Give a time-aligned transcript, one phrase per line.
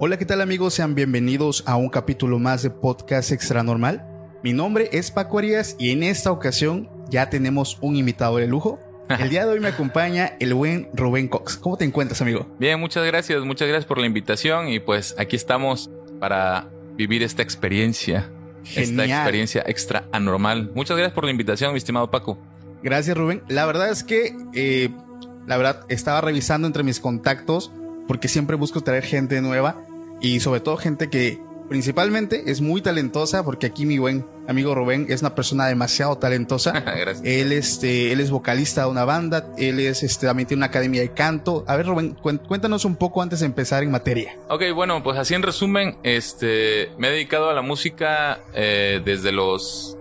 [0.00, 0.74] Hola, ¿qué tal amigos?
[0.74, 4.06] Sean bienvenidos a un capítulo más de Podcast Extra Normal.
[4.44, 8.78] Mi nombre es Paco Arias y en esta ocasión ya tenemos un invitado de lujo.
[9.18, 11.56] El día de hoy me acompaña el buen Rubén Cox.
[11.56, 12.46] ¿Cómo te encuentras, amigo?
[12.60, 17.42] Bien, muchas gracias, muchas gracias por la invitación y pues aquí estamos para vivir esta
[17.42, 18.30] experiencia.
[18.76, 20.70] Esta experiencia extra anormal.
[20.74, 22.38] Muchas gracias por la invitación, mi estimado Paco.
[22.82, 23.42] Gracias, Rubén.
[23.48, 24.90] La verdad es que, eh,
[25.46, 27.70] la verdad, estaba revisando entre mis contactos
[28.06, 29.84] porque siempre busco traer gente nueva
[30.20, 35.06] y sobre todo gente que principalmente es muy talentosa porque aquí mi buen amigo Rubén
[35.10, 36.72] es una persona demasiado talentosa.
[36.80, 37.20] gracias.
[37.24, 41.02] Él, este, él es vocalista de una banda, él es, este, también tiene una academia
[41.02, 41.64] de canto.
[41.66, 44.36] A ver, Rubén, cuéntanos un poco antes de empezar en materia.
[44.48, 49.32] Ok, bueno, pues así en resumen, este, me he dedicado a la música eh, desde
[49.32, 49.98] los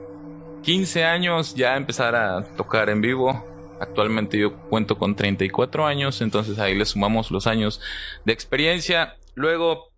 [0.67, 3.41] 15 años, ya empezar a tocar en vivo.
[3.79, 7.79] Actualmente yo cuento con 34 años, entonces ahí le sumamos los años
[8.25, 9.15] de experiencia.
[9.33, 9.93] Luego,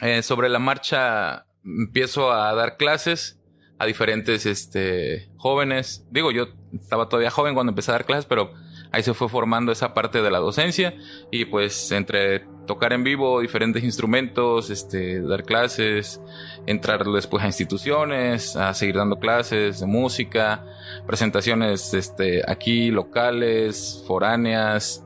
[0.00, 3.40] eh, sobre la marcha, empiezo a dar clases
[3.80, 6.06] a diferentes este, jóvenes.
[6.12, 8.52] Digo, yo estaba todavía joven cuando empecé a dar clases, pero
[8.92, 10.94] ahí se fue formando esa parte de la docencia
[11.32, 16.20] y pues entre tocar en vivo diferentes instrumentos, este, dar clases,
[16.66, 20.64] entrar después a instituciones, a seguir dando clases de música,
[21.06, 25.04] presentaciones este, aquí locales, foráneas,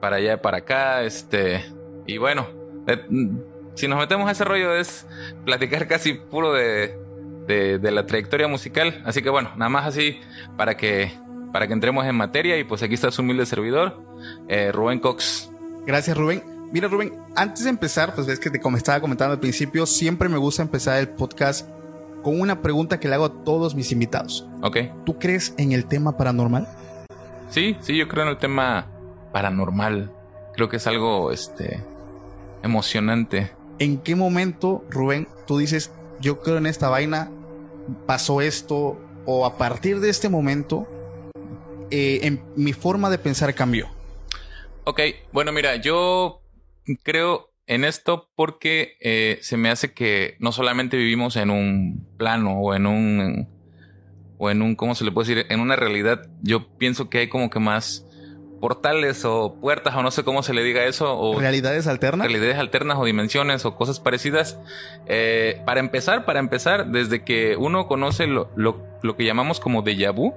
[0.00, 1.64] para allá y para acá, este,
[2.06, 2.46] y bueno,
[2.86, 3.06] eh,
[3.74, 5.06] si nos metemos a ese rollo es
[5.44, 6.98] platicar casi puro de,
[7.46, 10.20] de, de la trayectoria musical, así que bueno, nada más así
[10.56, 11.12] para que,
[11.52, 14.02] para que entremos en materia y pues aquí está su humilde servidor,
[14.48, 15.50] eh, Rubén Cox.
[15.86, 16.57] Gracias, Rubén.
[16.70, 20.28] Mira, Rubén, antes de empezar, pues ves que te como estaba comentando al principio, siempre
[20.28, 21.66] me gusta empezar el podcast
[22.22, 24.46] con una pregunta que le hago a todos mis invitados.
[24.62, 24.78] Ok.
[25.06, 26.68] ¿Tú crees en el tema paranormal?
[27.48, 28.86] Sí, sí, yo creo en el tema
[29.32, 30.12] paranormal.
[30.54, 31.82] Creo que es algo, este,
[32.62, 33.50] emocionante.
[33.78, 35.90] ¿En qué momento, Rubén, tú dices,
[36.20, 37.30] yo creo en esta vaina,
[38.06, 40.86] pasó esto, o a partir de este momento,
[41.90, 43.88] eh, en mi forma de pensar cambió?
[44.84, 45.00] Ok,
[45.32, 46.37] bueno, mira, yo
[46.96, 52.58] creo en esto porque eh, se me hace que no solamente vivimos en un plano
[52.60, 53.48] o en un
[54.38, 56.28] o en un cómo se le puede decir en una realidad.
[56.42, 58.06] Yo pienso que hay como que más
[58.60, 62.26] portales o puertas o no sé cómo se le diga eso o ¿Realidades alternas?
[62.26, 64.58] realidades alternas o dimensiones o cosas parecidas.
[65.06, 69.82] Eh, para empezar, para empezar, desde que uno conoce lo, lo, lo que llamamos como
[69.84, 70.34] déjà vu,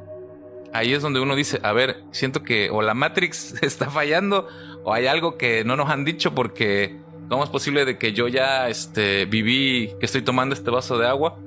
[0.73, 4.47] ahí es donde uno dice, a ver, siento que o la Matrix está fallando
[4.83, 6.97] o hay algo que no nos han dicho porque
[7.29, 11.07] ¿cómo es posible de que yo ya este, viví que estoy tomando este vaso de
[11.07, 11.37] agua?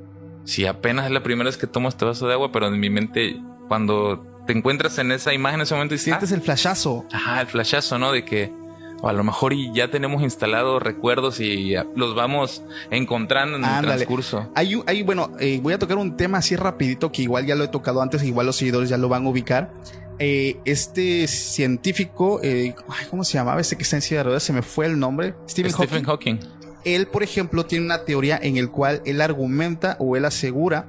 [0.45, 2.91] Si apenas es la primera vez que tomo este vaso de agua, pero en mi
[2.91, 3.37] mente,
[3.69, 7.07] cuando te encuentras en esa imagen en ese momento, dices, Sientes el flashazo.
[7.13, 8.13] Ajá, el flashazo, ¿no?
[8.13, 8.53] De que
[9.05, 13.83] o a lo mejor y ya tenemos instalados recuerdos y los vamos encontrando en el
[13.83, 14.49] transcurso.
[14.55, 17.65] Hay, hay bueno, eh, voy a tocar un tema así rapidito que igual ya lo
[17.65, 19.75] he tocado antes, igual los seguidores ya lo van a ubicar.
[20.19, 23.61] Eh, este científico, eh, ay, ¿cómo se llamaba?
[23.61, 25.35] Este que está en silla de ruedas, se me fue el nombre.
[25.51, 26.39] Stephen, Stephen Hawking.
[26.39, 26.51] Hawking.
[26.87, 30.87] Él, por ejemplo, tiene una teoría en el cual él argumenta o él asegura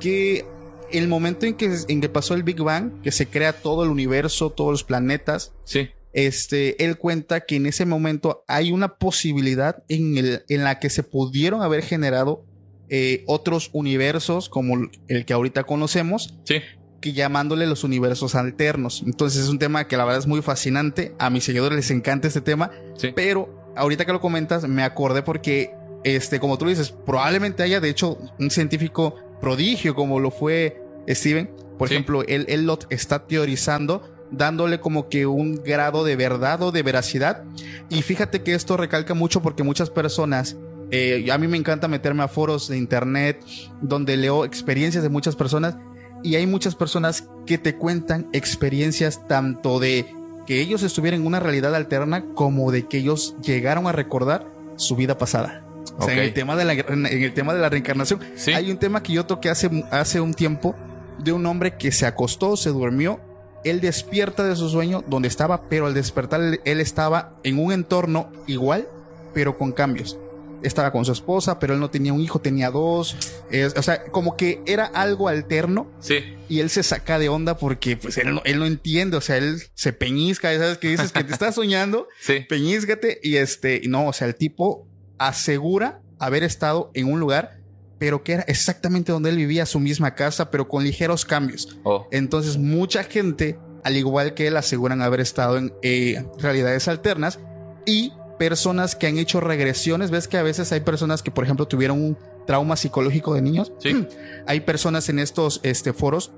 [0.00, 0.44] que
[0.90, 3.90] el momento en que, en que pasó el Big Bang, que se crea todo el
[3.90, 5.90] universo, todos los planetas, Sí.
[6.14, 10.88] Este, él cuenta que en ese momento hay una posibilidad en, el, en la que
[10.90, 12.44] se pudieron haber generado
[12.88, 14.76] eh, otros universos como
[15.08, 16.56] el que ahorita conocemos, Sí.
[17.00, 19.02] que llamándole los universos alternos.
[19.04, 21.14] Entonces es un tema que la verdad es muy fascinante.
[21.18, 23.08] A mis seguidores les encanta este tema, Sí.
[23.14, 25.72] pero ahorita que lo comentas me acordé porque,
[26.04, 31.50] este, como tú dices, probablemente haya de hecho un científico prodigio como lo fue Steven.
[31.78, 31.94] Por Sí.
[31.94, 36.82] ejemplo, él, él lo está teorizando dándole como que un grado de verdad o de
[36.82, 37.44] veracidad.
[37.88, 40.56] Y fíjate que esto recalca mucho porque muchas personas,
[40.90, 43.42] eh, a mí me encanta meterme a foros de internet
[43.80, 45.76] donde leo experiencias de muchas personas
[46.22, 50.06] y hay muchas personas que te cuentan experiencias tanto de
[50.46, 54.46] que ellos estuvieran en una realidad alterna como de que ellos llegaron a recordar
[54.76, 55.64] su vida pasada.
[55.98, 58.52] O sea, en, el tema de la, en el tema de la reencarnación, Sí.
[58.52, 60.74] hay un tema que yo toqué hace, hace un tiempo
[61.18, 63.20] de un hombre que se acostó, se durmió,
[63.64, 68.30] él despierta de su sueño donde estaba, pero al despertar él, estaba en un entorno
[68.46, 68.88] igual,
[69.32, 70.18] pero con cambios.
[70.62, 73.16] Estaba con su esposa, pero él no tenía un hijo, tenía dos.
[73.50, 76.20] Es- o sea, como que era algo alterno Sí.
[76.48, 79.36] y él se saca de onda porque pues él no, él no entiende, o sea,
[79.36, 80.78] él se peñizca, ¿sabes?
[80.78, 82.40] Que dices que te estás soñando, Sí.
[82.48, 84.86] peñízcate y este, no, o sea, el tipo
[85.18, 87.58] asegura haber estado en un lugar,
[88.04, 91.78] pero que era exactamente donde él vivía, su misma casa, pero con ligeros cambios.
[91.84, 92.06] Oh.
[92.10, 97.40] Entonces, mucha gente, al igual que él, aseguran haber estado en eh, realidades alternas
[97.86, 100.10] y personas que han hecho regresiones.
[100.10, 103.72] Ves que a veces hay personas que, por ejemplo, tuvieron un trauma psicológico de niños.
[103.78, 104.06] Sí.
[104.46, 106.30] Hay personas en estos este, foros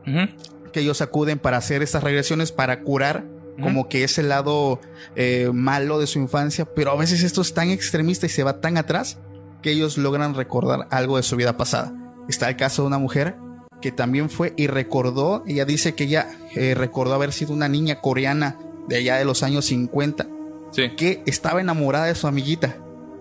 [0.72, 3.24] que ellos acuden para hacer estas regresiones para curar
[3.60, 4.80] como que ese lado
[5.16, 8.60] eh, malo de su infancia, pero a veces esto es tan extremista y se va
[8.60, 9.18] tan atrás
[9.66, 11.92] que ellos logran recordar algo de su vida pasada.
[12.28, 13.34] Está el caso de una mujer
[13.82, 18.00] que también fue y recordó, ella dice que ella eh, recordó haber sido una niña
[18.00, 20.28] coreana de allá de los años 50
[20.70, 20.90] Sí.
[20.96, 22.76] que estaba enamorada de su amiguita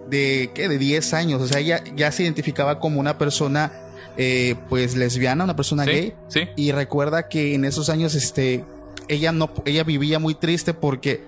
[0.07, 0.69] de ¿qué?
[0.69, 3.71] de 10 años, o sea, ella ya se identificaba como una persona
[4.15, 5.89] eh, pues lesbiana, una persona Sí.
[5.89, 6.41] gay Sí.
[6.55, 8.63] y recuerda que en esos años este
[9.07, 11.23] ella no ella vivía muy triste porque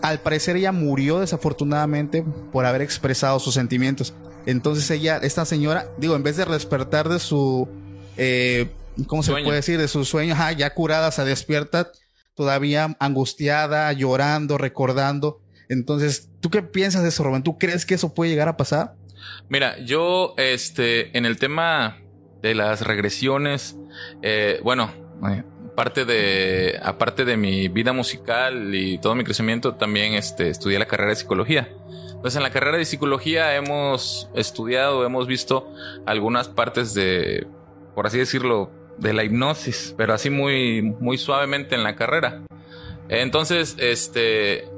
[0.00, 4.14] al parecer ella murió desafortunadamente por haber expresado sus sentimientos
[4.46, 7.68] entonces ella esta señora digo en vez de despertar de su
[8.16, 8.70] eh,
[9.06, 11.92] cómo se puede decir de su sueño ajá, ya curada se despierta
[12.34, 15.40] todavía angustiada llorando recordando.
[15.68, 18.94] Entonces tú qué piensas de eso Rubén tú crees que eso puede llegar a pasar
[19.48, 21.98] Mira, yo, este, en el tema
[22.40, 23.76] de las regresiones,
[24.22, 24.90] eh, bueno,
[25.30, 25.42] eh,
[25.76, 30.86] parte de, aparte de mi vida musical y todo mi crecimiento, también, este, estudié la
[30.86, 31.68] carrera de psicología.
[32.22, 35.68] Entonces, en la carrera de psicología hemos estudiado, hemos visto
[36.06, 37.48] algunas partes de,
[37.96, 42.42] por así decirlo, de la hipnosis, pero así muy, muy suavemente en la carrera.
[43.08, 44.68] Entonces, este,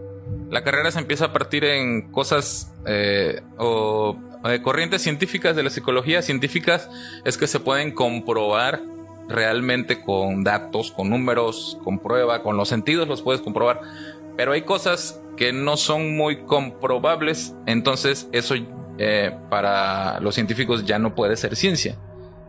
[0.48, 5.68] la carrera se empieza a partir en cosas eh, o eh, corrientes científicas de la
[5.68, 6.88] psicología científicas
[7.26, 8.80] es que se pueden comprobar
[9.28, 13.82] realmente con datos, con números, con prueba, con los sentidos los puedes comprobar.
[14.34, 18.54] Pero hay cosas que no son muy comprobables, entonces eso
[18.98, 21.96] eh, para los científicos ya no puede ser ciencia.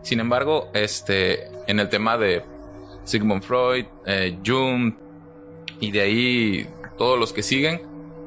[0.02, 2.42] Sin embargo, este, en el tema de
[3.04, 4.94] Sigmund Freud, eh, Jung
[5.80, 6.66] y de ahí
[6.96, 7.82] todos los que siguen,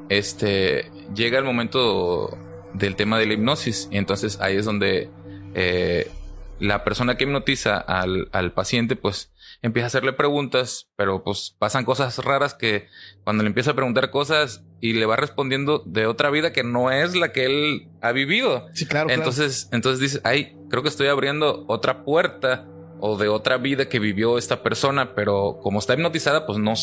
[0.08, 2.36] este, llega el momento
[2.74, 5.08] del tema de la hipnosis y entonces ahí es donde
[5.54, 6.10] eh,
[6.58, 9.29] la persona que hipnotiza al, al paciente pues
[9.62, 12.86] empieza a hacerle preguntas, pero pues pasan cosas raras que
[13.24, 16.90] cuando le empieza a preguntar cosas y le va respondiendo de otra vida que no
[16.90, 18.68] es la que él ha vivido.
[18.72, 22.66] sí claro Entonces, entonces dices, ay, creo que estoy abriendo otra puerta
[23.00, 26.74] o de otra vida que vivió esta persona, pero como está hipnotizada, pues no,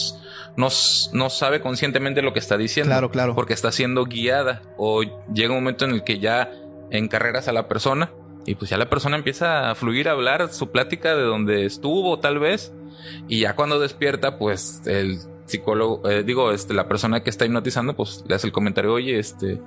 [0.55, 0.67] no,
[1.13, 2.89] no sabe conscientemente lo que está diciendo.
[2.89, 3.35] Claro, claro.
[3.35, 6.51] Porque está siendo guiada o llega un momento en el que ya
[6.89, 8.11] encarreras a la persona
[8.47, 12.17] y pues ya la persona empieza a fluir, a hablar su plática de donde estuvo
[12.19, 12.73] tal vez
[13.27, 17.95] y ya cuando despierta, pues el psicólogo, eh, digo, este, la persona que está hipnotizando,
[17.95, 19.61] pues le hace el comentario, oye, este,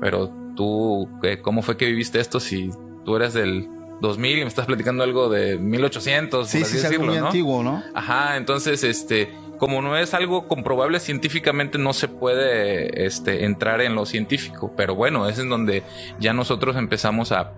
[0.00, 2.70] pero tú, ¿qué- ¿cómo fue que viviste esto si
[3.04, 3.68] tú eres del
[4.00, 6.48] 2000 y me estás platicando algo de 1800?
[6.48, 7.26] sí sí es algo muy ¿no?
[7.26, 13.44] antiguo no Ajá, entonces, este, como no es algo comprobable científicamente, no se puede, este,
[13.44, 14.72] entrar en lo científico.
[14.74, 15.82] Pero bueno, es en donde
[16.18, 17.52] ya nosotros empezamos a,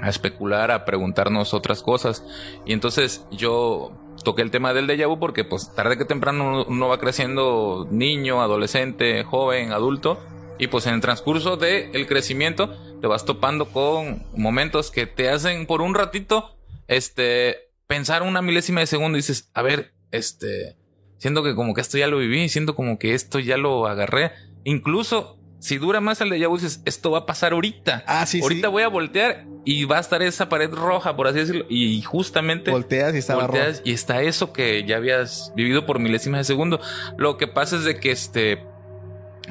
[0.00, 2.24] a especular, a preguntarnos otras cosas.
[2.64, 3.92] Y entonces yo
[4.24, 8.42] toqué el tema del déjà vu porque, pues, tarde que temprano uno, va creciendo niño,
[8.42, 10.18] adolescente, joven, adulto.
[10.58, 15.28] Y pues en el transcurso del el crecimiento te vas topando con momentos que te
[15.28, 16.56] hacen por un ratito,
[16.88, 20.76] este, pensar una milésima de segundo y dices, a ver, este,
[21.18, 24.32] siento que como que esto ya lo viví, siento como que esto ya lo agarré.
[24.64, 28.04] Incluso si dura más el de vu, dices, esto va a pasar ahorita.
[28.06, 31.26] ah sí ahorita sí voy a voltear y va a estar esa pared roja, por
[31.26, 31.66] así decirlo.
[31.68, 33.48] Y justamente volteas y rojo.
[33.48, 36.78] volteas y está eso que ya habías vivido por milésimas de segundo.
[37.18, 38.62] Lo que pasa es de que este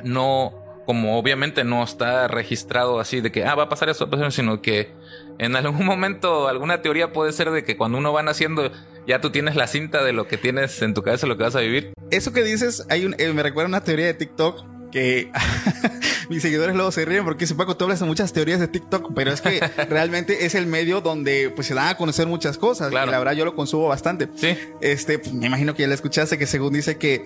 [0.05, 0.53] no,
[0.85, 4.11] como obviamente no está registrado así de que ah, va a pasar eso, va a
[4.11, 4.93] pasar eso, sino que
[5.37, 8.71] en algún momento alguna teoría puede ser de que cuando uno va naciendo
[9.05, 11.57] ya tú tienes la cinta de lo que tienes en tu cabeza, lo que vas
[11.57, 11.91] a vivir.
[12.09, 15.29] Eso que dices, hay un, eh, me recuerda una teoría de TikTok que
[16.29, 19.11] mis seguidores luego se ríen porque se Paco, tú hablas de muchas teorías de TikTok,
[19.13, 19.59] pero es que
[19.89, 22.91] realmente es el medio donde pues se dan a conocer muchas cosas.
[22.91, 23.09] Claro.
[23.09, 24.29] Y la verdad yo lo consumo bastante.
[24.35, 24.57] Sí.
[24.79, 27.25] Este, pues, me imagino que ya la escuchaste que según dice que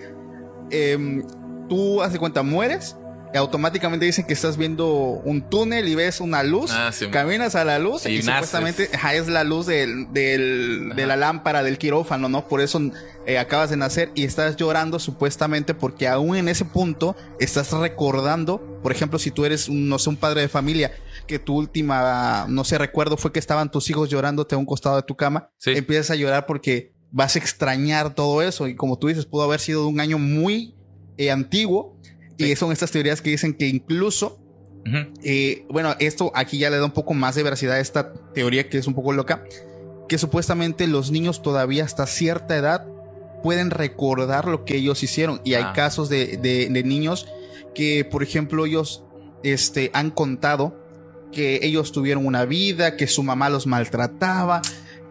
[0.72, 1.22] em,
[1.68, 2.96] tú hace cuenta mueres
[3.38, 4.86] automáticamente dicen que estás viendo
[5.24, 7.06] un túnel y ves una luz, Ah, sí.
[7.08, 11.62] caminas a la luz Y supuestamente ajá, es la luz del, del- de la lámpara
[11.62, 12.48] del quirófano, ¿no?
[12.48, 12.80] Por eso
[13.26, 18.80] eh, acabas de nacer y estás llorando supuestamente porque aún en ese punto estás recordando,
[18.82, 20.92] por ejemplo, si tú eres, un, no sé, un padre de familia,
[21.26, 24.96] que tu última, no sé, recuerdo fue que estaban tus hijos llorándote a un costado
[24.96, 25.72] de tu cama, Sí.
[25.76, 29.60] empiezas a llorar porque vas a extrañar todo eso y como tú dices, pudo haber
[29.60, 30.74] sido de un año muy
[31.18, 31.99] eh, antiguo.
[32.46, 34.38] Y son estas teorías que dicen que incluso
[35.22, 38.68] eh, bueno, esto aquí ya le da un poco más de veracidad a esta teoría
[38.68, 39.44] que es un poco loca,
[40.08, 42.86] que supuestamente los niños todavía hasta cierta edad
[43.42, 45.40] pueden recordar lo que ellos hicieron.
[45.44, 45.72] Y hay Ah.
[45.74, 47.26] casos de, de- de niños
[47.74, 49.04] que, por ejemplo, ellos
[49.42, 50.76] este, han contado
[51.32, 54.60] que ellos tuvieron una vida, que su mamá los maltrataba.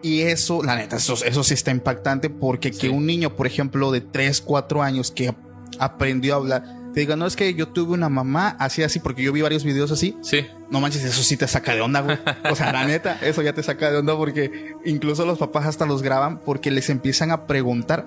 [0.02, 2.78] Y eso, la neta, eso, eso sí está impactante porque Sí.
[2.80, 5.34] que un niño, por ejemplo, de 3, 4 años que
[5.78, 9.22] aprendió a hablar, te diga, no es que yo tuve una mamá así, así, porque
[9.22, 10.16] yo vi varios videos así.
[10.22, 10.46] Sí.
[10.70, 12.18] No manches, eso sí te saca de onda, güey.
[12.50, 15.86] O sea, la neta, eso ya te saca de onda porque incluso los papás hasta
[15.86, 18.06] los graban porque les empiezan a preguntar.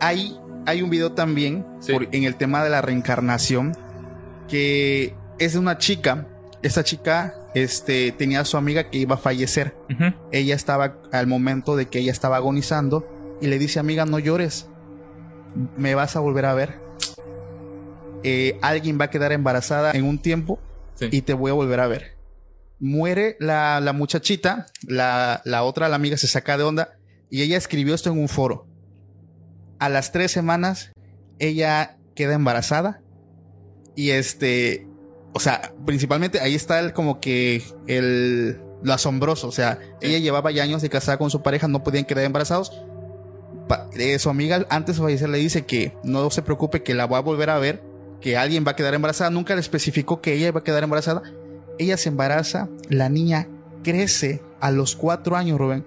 [0.00, 1.92] Hay, hay un video también Sí.
[1.92, 3.76] por- en el tema de la reencarnación
[4.48, 6.26] que es de una chica.
[6.62, 9.76] Esta chica este, tenía a su amiga que iba a fallecer.
[10.32, 13.06] Ella estaba al momento de que ella estaba agonizando
[13.40, 14.66] y le dice, amiga, no llores.
[15.76, 16.80] Me vas a volver a ver.
[18.24, 20.58] Eh, alguien va a quedar embarazada en un tiempo
[20.94, 21.08] Sí.
[21.12, 22.16] y te voy a volver a ver.
[22.80, 26.96] Muere la, la muchachita, la, la otra, la amiga, se saca de onda
[27.30, 28.66] y ella escribió esto en un foro.
[29.78, 30.92] A las tres semanas,
[31.38, 33.00] ella queda embarazada
[33.94, 34.86] y este,
[35.32, 40.08] o sea, principalmente ahí está el, como que el, lo asombroso, o sea, Sí.
[40.08, 42.72] ella llevaba ya años de casada con su pareja, no podían quedar embarazados.
[43.68, 47.06] Pa- eh, su amiga antes de fallecer le dice que no se preocupe, que la
[47.06, 47.82] va a volver a ver,
[48.20, 49.30] que alguien va a quedar embarazada.
[49.30, 51.22] Nunca le especificó que ella iba a quedar embarazada.
[51.78, 53.48] Ella se embaraza, la niña
[53.84, 55.84] crece a los cuatro años, Rubén.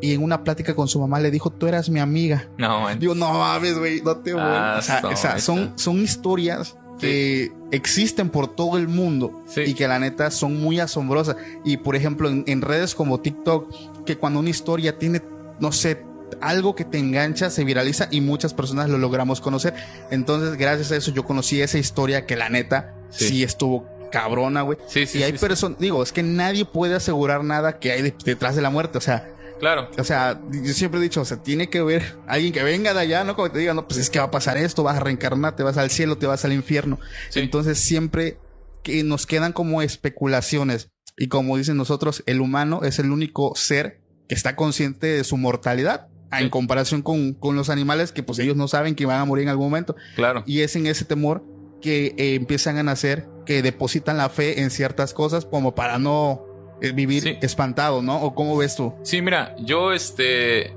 [0.00, 2.48] Y en una plática con su mamá le dijo, tú eras mi amiga.
[2.58, 2.98] No, man.
[2.98, 4.42] Digo, no mames, güey, no te voy.
[4.44, 9.42] Ah, o sea, no, o sea, son, son historias que existen por todo el mundo
[9.46, 9.62] Sí.
[9.66, 11.36] y que la neta son muy asombrosas.
[11.64, 15.20] Y por ejemplo, en, en redes como TikTok, que cuando una historia tiene,
[15.60, 16.02] no sé,
[16.40, 19.74] algo que te engancha, se viraliza y muchas personas lo logramos conocer.
[20.10, 23.28] Entonces, gracias a eso, yo conocí esa historia que la neta Sí.
[23.28, 24.78] sí, estuvo cabrona, güey.
[24.88, 28.14] Sí, sí, y hay personas, digo, es que nadie puede asegurar nada que hay de-
[28.24, 28.98] detrás de la muerte.
[28.98, 29.28] O sea,
[29.58, 29.88] Claro.
[29.98, 33.00] o sea, yo siempre he dicho, o sea, tiene que ver alguien que venga de
[33.00, 33.34] allá, ¿no?
[33.36, 35.62] Como te diga, no, pues es que va a pasar esto, vas a reencarnar, te
[35.62, 36.98] vas al cielo, te vas al infierno.
[37.30, 37.40] Sí.
[37.40, 38.38] Entonces siempre
[38.82, 40.88] que nos quedan como especulaciones.
[41.16, 45.36] Y como dicen nosotros, el humano es el único ser que está consciente de su
[45.36, 46.08] mortalidad.
[46.38, 46.44] Sí.
[46.44, 49.44] En comparación con, con los animales que pues ellos no saben que van a morir
[49.44, 49.96] en algún momento.
[50.14, 50.42] Claro.
[50.46, 51.42] Y es en ese temor
[51.82, 56.42] que eh, empiezan a nacer, que depositan la fe en ciertas cosas como para no
[56.82, 57.36] eh, vivir Sí.
[57.42, 58.20] espantado, ¿no?
[58.22, 58.94] ¿O cómo ves tú?
[59.02, 60.74] Sí, mira, yo este.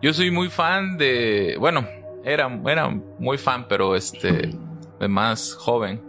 [0.00, 1.56] Yo soy muy fan de.
[1.58, 1.86] Bueno,
[2.24, 2.88] era, era
[3.18, 4.50] muy fan, pero este.
[5.00, 6.00] de más joven.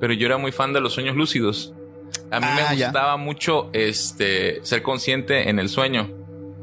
[0.00, 1.72] Pero yo era muy fan de los sueños lúcidos.
[2.30, 2.86] A mí Ah, me ya.
[2.88, 4.58] gustaba mucho este.
[4.64, 6.10] ser consciente en el sueño.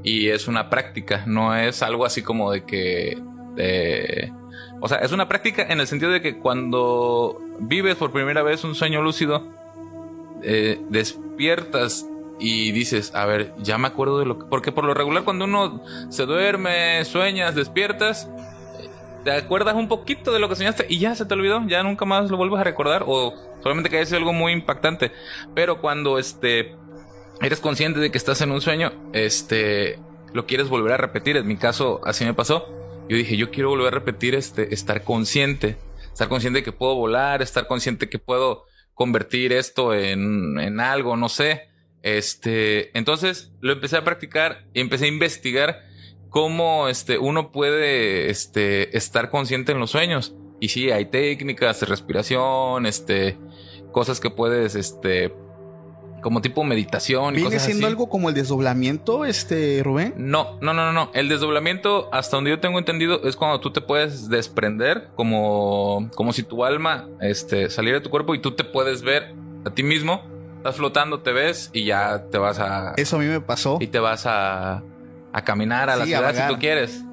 [0.03, 3.21] Y es una práctica, no es algo así como de que.
[3.57, 4.31] eh,
[4.81, 8.65] o sea, es una práctica en el sentido de que cuando vives por primera vez
[8.65, 9.47] un sueño lúcido,
[10.43, 12.05] eh, despiertas
[12.37, 14.45] y dices, a ver, ya me acuerdo de lo que...
[14.45, 18.27] Porque por lo regular cuando uno se duerme, sueñas, despiertas,
[19.23, 22.03] te acuerdas un poquito de lo que soñaste y ya se te olvidó, ya nunca
[22.03, 25.11] más lo vuelves a recordar o solamente que haya algo muy impactante.
[25.55, 26.75] Pero cuando este
[27.43, 29.99] eres consciente de que estás en un sueño, este
[30.33, 31.37] lo quieres volver a repetir.
[31.37, 32.67] En mi caso así me pasó.
[33.09, 35.77] Yo dije, yo quiero volver a repetir este estar consciente,
[36.11, 41.15] estar consciente de que puedo volar, estar consciente que puedo convertir esto en, en algo,
[41.17, 41.69] no sé.
[42.01, 45.83] Este, entonces lo empecé a practicar y empecé a investigar
[46.29, 50.33] cómo este, uno puede este, estar consciente en los sueños.
[50.59, 53.37] Y sí, hay técnicas de respiración, este,
[53.91, 55.33] cosas que puedes, este,
[56.23, 57.91] como tipo meditación y ¿Viene cosas siendo así.
[57.93, 60.13] algo como el desdoblamiento, este, Rubén?
[60.17, 61.11] No, no, no, no, no.
[61.13, 66.33] El desdoblamiento, hasta donde yo tengo entendido, es cuando tú te puedes desprender, como, como
[66.33, 69.83] si tu alma, este, saliera de tu cuerpo y tú te puedes ver a ti
[69.83, 70.23] mismo.
[70.57, 73.77] Estás flotando, te ves y ya te vas a, Eso a mí me pasó.
[73.81, 74.81] y te vas a,
[75.33, 77.03] a caminar a la a ciudad si tú quieres.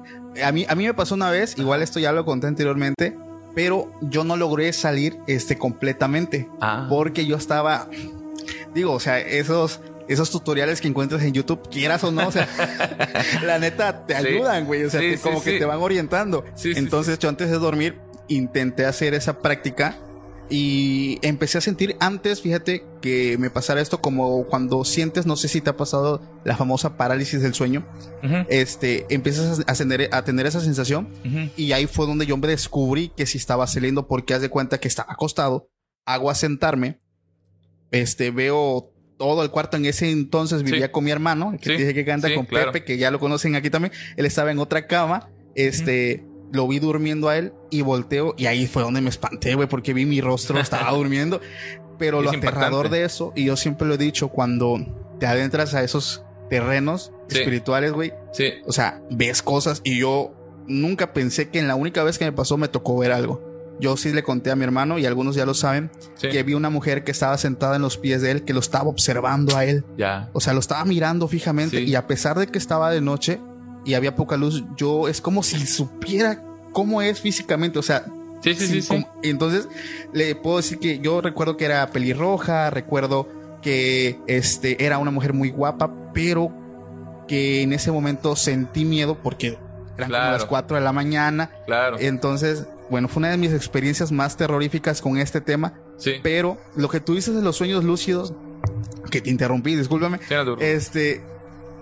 [0.41, 3.17] A mí, a mí me pasó una vez, igual esto ya lo conté anteriormente,
[3.53, 6.47] pero yo no logré salir este completamente.
[6.61, 6.87] Ah.
[6.89, 7.87] Porque yo estaba,
[8.73, 12.47] digo, o sea, esos, esos tutoriales que encuentras en YouTube, quieras o no, o sea,
[13.45, 14.27] la neta te Sí.
[14.27, 14.83] ayudan, güey.
[14.83, 16.43] O sea, Sí, te- sí, como que te van orientando.
[16.63, 19.97] Entonces yo antes de dormir intenté hacer esa práctica
[20.49, 25.47] y empecé a sentir antes, fíjate, que me pasara esto como cuando sientes, no sé
[25.47, 27.85] si te ha pasado la famosa parálisis del sueño,
[28.23, 31.49] Ujú, este, empiezas a tener, a tener esa sensación ujú.
[31.55, 34.77] y ahí fue donde yo me descubrí que sí estaba saliendo porque haz de cuenta
[34.79, 35.69] que estaba acostado,
[36.05, 36.99] hago a sentarme,
[37.91, 40.91] este, veo todo el cuarto en ese entonces vivía Sí.
[40.91, 42.71] con mi hermano, que Sí, dije que canta sí, con claro.
[42.71, 46.79] Pepe, que ya lo conocen aquí también, él estaba en otra cama, este, lo vi
[46.79, 50.21] durmiendo a él y volteo y ahí fue donde me espanté, güey, porque vi mi
[50.21, 51.39] rostro, estaba durmiendo,
[51.99, 52.97] pero Es lo aterrador impactante.
[52.97, 54.77] de eso, y yo siempre lo he dicho, cuando
[55.19, 60.33] te adentras a esos terrenos espirituales, güey, Sí, o sea, ves cosas y yo
[60.67, 63.50] nunca pensé que en la única vez que me pasó me tocó ver algo.
[63.81, 66.29] Yo sí le conté a mi hermano y algunos ya lo saben, sí.
[66.29, 68.87] que vi una mujer que estaba sentada en los pies de él, que lo estaba
[68.89, 69.83] observando a él.
[69.97, 70.29] Ya.
[70.33, 71.83] O sea, lo estaba mirando fijamente Sí.
[71.85, 73.39] y a pesar de que estaba de noche
[73.83, 77.79] y había poca luz, yo es como si supiera cómo es físicamente.
[77.79, 78.05] O sea,
[78.43, 79.67] Sí, sí, sí, entonces
[80.13, 83.27] le puedo decir que yo recuerdo que era pelirroja, recuerdo
[83.61, 86.51] que este era una mujer muy guapa, pero
[87.27, 89.59] que en ese momento sentí miedo porque
[89.95, 91.51] eran como las 4 de la mañana.
[91.67, 91.97] Claro.
[91.99, 95.73] Entonces, bueno, fue una de mis experiencias más terroríficas con este tema.
[95.97, 96.15] Sí.
[96.21, 98.33] Pero lo que tú dices de los sueños lúcidos,
[99.09, 100.19] que te interrumpí, discúlpame.
[100.27, 100.57] Sí, no.
[100.59, 101.23] Este,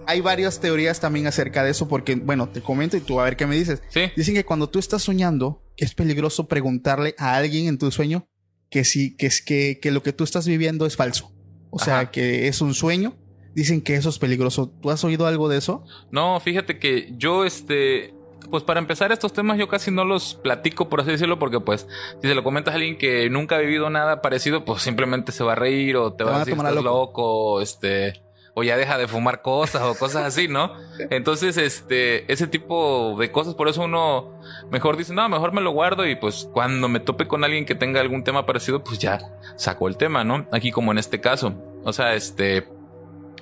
[0.06, 3.36] hay varias teorías también acerca de eso, porque, bueno, te comento y tú a ver
[3.36, 3.82] qué me dices.
[3.90, 4.02] Sí.
[4.16, 8.28] Dicen que cuando tú estás soñando, es peligroso preguntarle a alguien en tu sueño
[8.70, 11.32] que sí, que es que, que lo que tú estás viviendo es falso.
[11.72, 13.16] O sea, que es un sueño.
[13.56, 14.70] Dicen que eso es peligroso.
[14.82, 15.84] ¿Tú has oído algo de eso?
[16.12, 18.14] No, fíjate que yo, este,
[18.50, 21.88] pues para empezar estos temas yo casi no los platico, por así decirlo, porque pues
[22.22, 25.44] si se lo comentas a alguien que nunca ha vivido nada parecido, pues simplemente se
[25.44, 26.84] va a reír o te, va a decir estás loco".
[26.84, 28.22] loco, este,
[28.54, 30.74] o ya deja de fumar cosas o cosas así, ¿no?
[31.10, 34.40] Entonces, este, ese tipo de cosas, por eso uno
[34.72, 37.76] mejor dice, no, mejor me lo guardo y pues cuando me tope con alguien que
[37.76, 39.20] tenga algún tema parecido, pues ya
[39.56, 40.48] saco el tema, ¿no?
[40.52, 41.54] Aquí como en este caso.
[41.84, 42.68] O sea, este,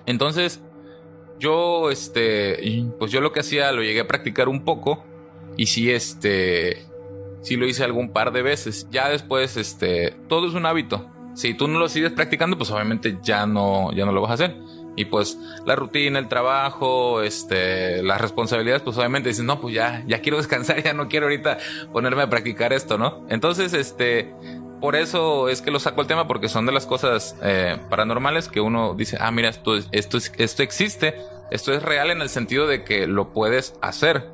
[0.05, 0.61] entonces,
[1.39, 5.03] yo, este, pues yo lo que hacía lo llegué a practicar un poco
[5.55, 6.85] y sí, este,
[7.41, 8.87] sí lo hice algún par de veces.
[8.91, 11.09] Ya después, este, todo es un hábito.
[11.35, 14.33] Si tú no lo sigues practicando, pues obviamente ya no, ya no lo vas a
[14.35, 14.55] hacer.
[14.97, 20.03] Y pues la rutina, el trabajo, este, las responsabilidades, pues obviamente dices, no, pues ya,
[20.07, 21.59] ya quiero descansar, ya no quiero ahorita
[21.93, 23.25] ponerme a practicar esto, ¿no?
[23.29, 24.33] Entonces, este,
[24.81, 28.49] por eso es que lo saco el tema, porque son de las cosas eh, paranormales
[28.49, 31.15] que uno dice, ah, mira, esto, es- esto, es- esto existe,
[31.51, 34.29] esto es real en el sentido de que lo puedes hacer.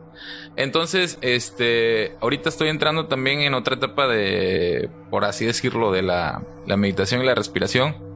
[0.55, 6.43] Entonces, este, ahorita estoy entrando también en otra etapa de, por así decirlo, de la,
[6.67, 8.12] la meditación y la respiración,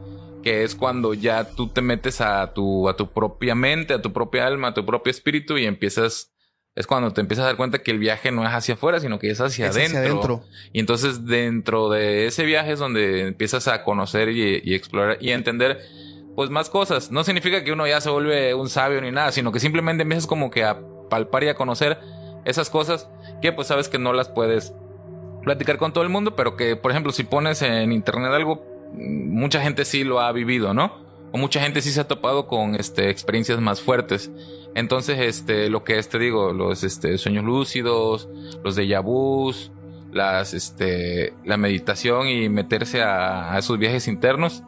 [0.47, 4.13] que es cuando ya tú te metes a tu, a tu propia mente, a tu
[4.13, 6.31] propia alma, a tu propio espíritu y empiezas,
[6.73, 9.19] es cuando te empiezas a dar cuenta que el viaje no es hacia afuera, sino
[9.19, 10.35] que es hacia Es hacia adentro.
[10.35, 10.43] adentro.
[10.71, 15.31] Y entonces dentro de ese viaje es donde empiezas a conocer y, y explorar y
[15.31, 15.81] a entender
[16.33, 17.11] pues más cosas.
[17.11, 20.27] No significa que uno ya se vuelve un sabio ni nada, sino que simplemente empiezas
[20.27, 20.79] como que a
[21.09, 21.97] palpar y a conocer
[22.45, 23.09] esas cosas
[23.41, 24.71] que pues sabes que no las puedes
[25.43, 29.61] platicar con todo el mundo, pero que por ejemplo si pones en internet algo, mucha
[29.61, 31.05] gente sí lo ha vivido, ¿no?
[31.31, 34.31] O mucha gente sí se ha topado con este, experiencias más fuertes.
[34.75, 38.29] Entonces, este, lo que es, te digo, los este, sueños lúcidos,
[38.63, 39.71] los déjà vus,
[40.11, 44.63] las, este, la meditación y meterse a, a esos viajes internos.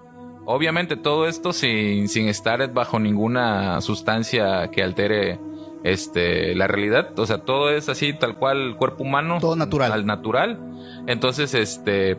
[0.46, 5.40] Obviamente todo esto sin, sin estar bajo ninguna sustancia que altere
[5.84, 7.18] este, la realidad.
[7.20, 9.38] O sea, todo es así, tal cual, cuerpo humano.
[9.40, 9.92] Todo natural.
[9.92, 10.60] Al natural.
[11.08, 12.18] Entonces, este,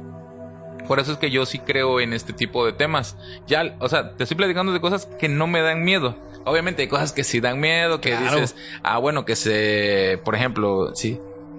[0.90, 3.16] por eso es que yo sí creo en este tipo de temas.
[3.46, 6.16] Ya, o sea, te estoy platicando de cosas que no me dan miedo.
[6.44, 8.24] Obviamente hay cosas que sí dan miedo, que Claro.
[8.40, 11.16] dices, ah, bueno, que se, por ejemplo, sí,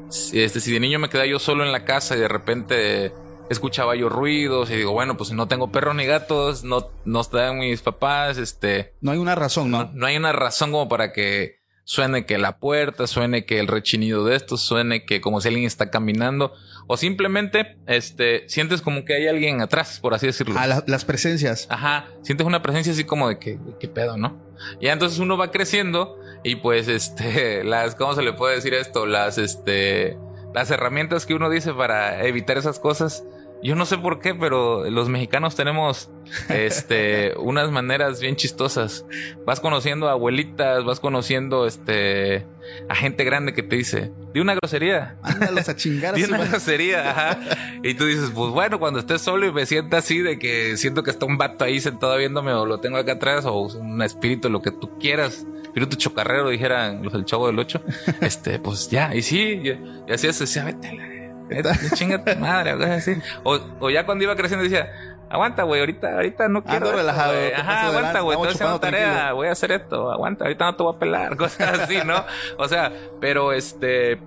[0.10, 3.13] si- este, si de niño me quedaba yo solo en la casa y de repente
[3.50, 7.60] escuchaba yo ruidos y digo, bueno, pues no tengo perros ni gatos, no, no están
[7.60, 9.91] mis papás, este, No hay una razón, no, ¿no?
[9.94, 11.61] no hay una razón como para que
[11.92, 15.66] suene que la puerta, suene que el rechinido de esto, suene que como si alguien
[15.66, 16.54] está caminando,
[16.88, 20.58] o simplemente, este, sientes como que hay alguien atrás, por así decirlo.
[20.58, 21.68] A la- las presencias.
[21.70, 24.38] Ajá, sientes una presencia así como de que, ¿qué pedo, no?
[24.80, 28.74] Y ya entonces uno va creciendo y pues, este, las, ¿cómo se le puede decir
[28.74, 29.06] esto?
[29.06, 30.18] Las, este,
[30.54, 33.26] las herramientas que uno dice para evitar esas cosas,
[33.63, 36.10] Yo no sé por qué, pero los mexicanos tenemos
[36.50, 39.06] este unas maneras bien chistosas.
[39.45, 42.45] Vas conociendo a abuelitas, vas conociendo este
[42.89, 45.17] a gente grande que te dice, de una grosería.
[45.24, 46.52] Ándalos a chingar su una madre.
[46.52, 47.39] grosería, ajá.
[47.84, 51.04] Y tú dices, pues bueno, cuando estés solo y me sienta así de que siento
[51.04, 54.50] que está un vato ahí sentado viéndome o lo tengo acá atrás o un espíritu,
[54.50, 55.45] lo que tú quieras.
[55.63, 57.82] Espíritu chocarrero, dijeran los del chavo del 8.
[58.21, 61.21] Este, pues ya, y sí, y, así es, decía, vete a la vete,
[61.94, 63.22] chinga tu madre, o cosas así.
[63.44, 64.92] O, o ya cuando iba creciendo decía,
[65.30, 66.88] aguanta, güey, ahorita, ahorita no quiero.
[66.88, 69.36] Ando relajado, Ajá, aguanta, güey, estoy haciendo tarea, tranquilo.
[69.36, 72.26] voy a hacer esto, aguanta, ahorita no te voy a pelar, cosas así, ¿no?
[72.58, 74.20] O sea, pero este,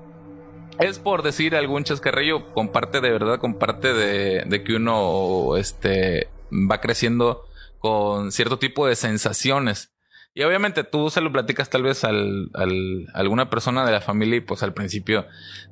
[0.78, 6.80] es por decir algún chascarrillo, comparte de verdad, comparte de, de que uno este, va
[6.80, 7.44] creciendo
[7.78, 9.93] con cierto tipo de sensaciones.
[10.36, 14.00] Y obviamente tú se lo platicas tal vez al, al, a alguna persona de la
[14.00, 15.26] familia y pues al principio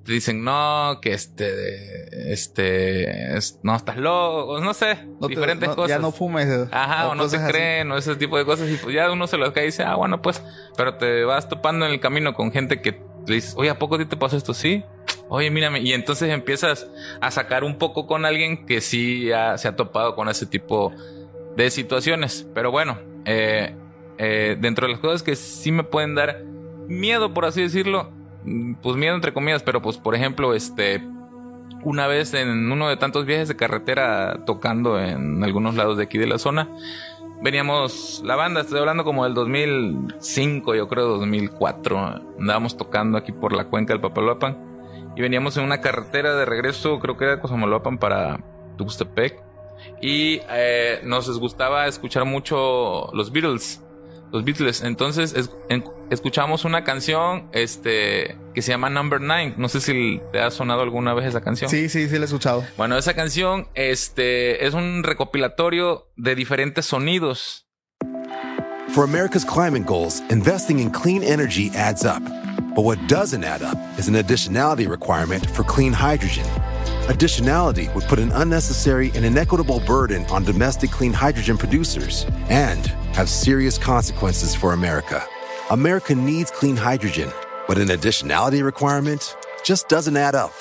[0.04, 5.68] te dicen, no, que este, este, es- no estás loco, no sé, No te- diferentes
[5.68, 5.90] no- cosas.
[5.90, 6.68] Ya no fumes.
[6.70, 7.46] Ajá, o no te así.
[7.52, 8.70] creen, o ese tipo de cosas.
[8.70, 10.40] Y pues ya uno se lo cae y dice, ah, bueno, pues,
[10.76, 13.96] pero te vas topando en el camino con gente que le dices, oye, ¿a poco
[13.96, 14.54] a ti te pasó esto?
[14.54, 14.84] Sí.
[15.28, 15.80] Oye, mírame.
[15.80, 16.86] Y entonces empiezas
[17.20, 20.92] a sacar un poco con alguien que sí ha- se ha topado con ese tipo
[21.56, 22.46] de situaciones.
[22.54, 23.74] Pero bueno, eh,
[24.24, 26.44] eh, dentro de las cosas que sí me pueden dar
[26.86, 28.12] miedo, por así decirlo,
[28.44, 31.02] mm, pues miedo entre comillas, pero pues por ejemplo, este,
[31.82, 36.18] una vez en uno de tantos viajes de carretera tocando en algunos lados de aquí
[36.18, 36.68] de la zona,
[37.42, 43.52] veníamos, la banda, estoy hablando como del 2005, yo creo 2004, andábamos tocando aquí por
[43.52, 44.56] la cuenca del Papaloapan
[45.16, 48.38] y veníamos en una carretera de regreso, creo que era de Cosamaloapan para
[48.76, 49.42] Tuxtepec
[50.00, 53.82] y eh, nos gustaba escuchar mucho los Beatles.
[54.32, 54.82] Los Beatles.
[54.82, 59.54] Entonces es- en- escuchamos una canción este, que se llama Number Nine.
[59.58, 61.70] No sé si te ha sonado alguna vez esa canción.
[61.70, 62.64] Sí, sí, sí, lo he escuchado.
[62.76, 67.66] Bueno, esa canción este, es un recopilatorio de diferentes sonidos.
[68.94, 72.22] For America's climate goals, investing in clean energy adds up.
[72.74, 76.44] But what doesn't add up is an additionality requirement for clean hydrogen.
[77.10, 83.28] Additionality would put an unnecessary and inequitable burden on domestic clean hydrogen producers and have
[83.28, 85.20] serious consequences for America.
[85.70, 87.28] America needs clean hydrogen,
[87.66, 90.52] but an additionality requirement just doesn't add up.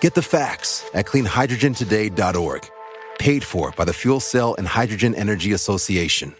[0.00, 2.70] Get the facts at cleanhydrogentoday.org.
[3.18, 6.36] Paid for by the Fuel Cell and Hydrogen Energy Association.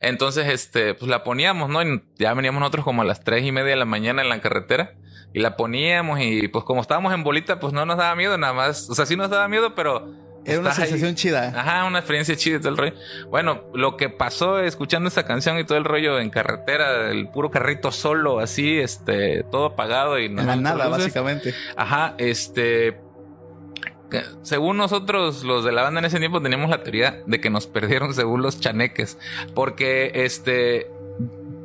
[0.00, 1.80] Entonces, este, pues la poníamos, ¿no?
[2.16, 4.94] Ya veníamos nosotros como a las tres y media de la mañana en la carretera
[5.32, 8.52] y la poníamos y pues como estábamos en bolita, pues no nos daba miedo nada
[8.52, 8.88] más.
[8.90, 10.10] O sea, sí nos daba miedo, pero...
[10.44, 10.90] Era una estás ahí.
[10.90, 11.52] sensación chida.
[11.56, 12.94] Ajá, una experiencia chida y todo el rollo.
[13.28, 17.52] Bueno, lo que pasó escuchando esa canción y todo el rollo en carretera, el puro
[17.52, 21.04] carrito solo, así, este, todo apagado y En la más nada, luces.
[21.04, 21.54] básicamente.
[21.76, 22.98] Ajá, este.
[24.42, 27.68] Según nosotros, los de la banda en ese tiempo, teníamos la teoría de que nos
[27.68, 29.18] perdieron según los chaneques.
[29.54, 30.90] Porque este.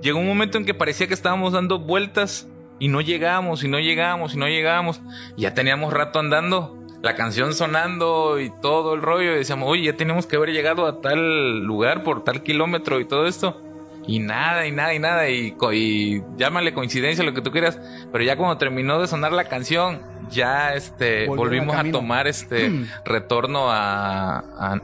[0.04, 2.48] Llegó un momento en que parecía que estábamos dando vueltas
[2.80, 5.02] y no llegábamos, y no llegábamos, y no llegábamos.
[5.36, 9.34] Y ya teníamos rato andando, la canción sonando y todo el rollo.
[9.34, 13.06] Y decíamos, oye, ya tenemos que haber llegado a tal lugar por tal kilómetro y
[13.06, 13.62] todo esto.
[14.06, 17.80] Y nada, y nada, y nada, y, y llámale coincidencia, lo que tú quieras.
[18.12, 22.88] Pero ya cuando terminó de sonar la canción, ya este volvimos a tomar este Mm.
[23.06, 24.82] retorno a, a,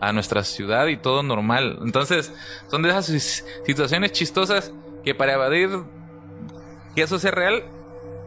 [0.00, 1.78] a nuestra ciudad y todo normal.
[1.82, 2.32] Entonces,
[2.68, 4.72] son de esas situaciones chistosas
[5.04, 5.68] que para evadir
[6.94, 7.64] que eso sea real,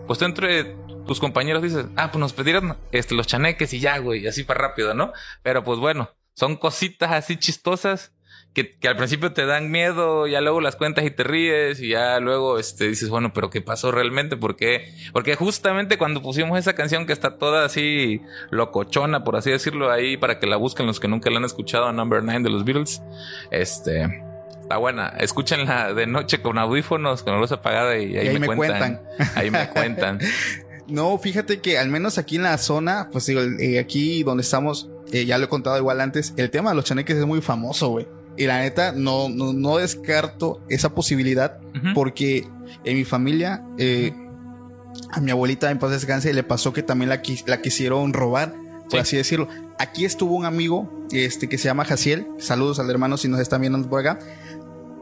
[0.07, 0.75] pues tú entre
[1.05, 4.43] tus compañeros dices, ah, pues nos pidieron este, los chaneques y ya, güey, y así
[4.43, 5.13] para rápido, ¿no?
[5.41, 8.13] Pero pues bueno, son cositas así chistosas
[8.53, 11.89] que, que al principio te dan miedo, ya luego las cuentas y te ríes y
[11.89, 14.35] ya luego este, dices, bueno, pero ¿qué pasó realmente?
[14.35, 14.93] ¿Por qué?
[15.13, 20.17] Porque justamente cuando pusimos esa canción que está toda así locochona, por así decirlo, ahí
[20.17, 23.01] para que la busquen los que nunca la han escuchado, Number Nine de los Beatles,
[23.51, 24.26] este...
[24.67, 25.07] Está buena.
[25.19, 29.01] Escúchenla de noche con audífonos, con la luz apagada y ahí, me, cuentan.
[29.35, 30.19] Ahí me cuentan.
[30.89, 34.89] No, fíjate que al menos aquí en la zona, pues digo, eh, aquí donde estamos,
[35.11, 37.89] eh, ya lo he contado igual antes, el tema de los chaneques es muy famoso,
[37.89, 38.07] güey.
[38.37, 41.59] Y la neta, no, no, no descarto esa posibilidad
[41.93, 42.47] porque
[42.85, 44.13] en mi familia, eh,
[45.11, 48.53] a mi abuelita en paz descanse le pasó que también la, quis- la quisieron robar,
[48.83, 48.97] por Sí.
[48.99, 49.49] así decirlo.
[49.79, 52.27] Aquí estuvo un amigo este, que se llama Jaciel.
[52.37, 54.19] Saludos al hermano si nos están viendo por acá.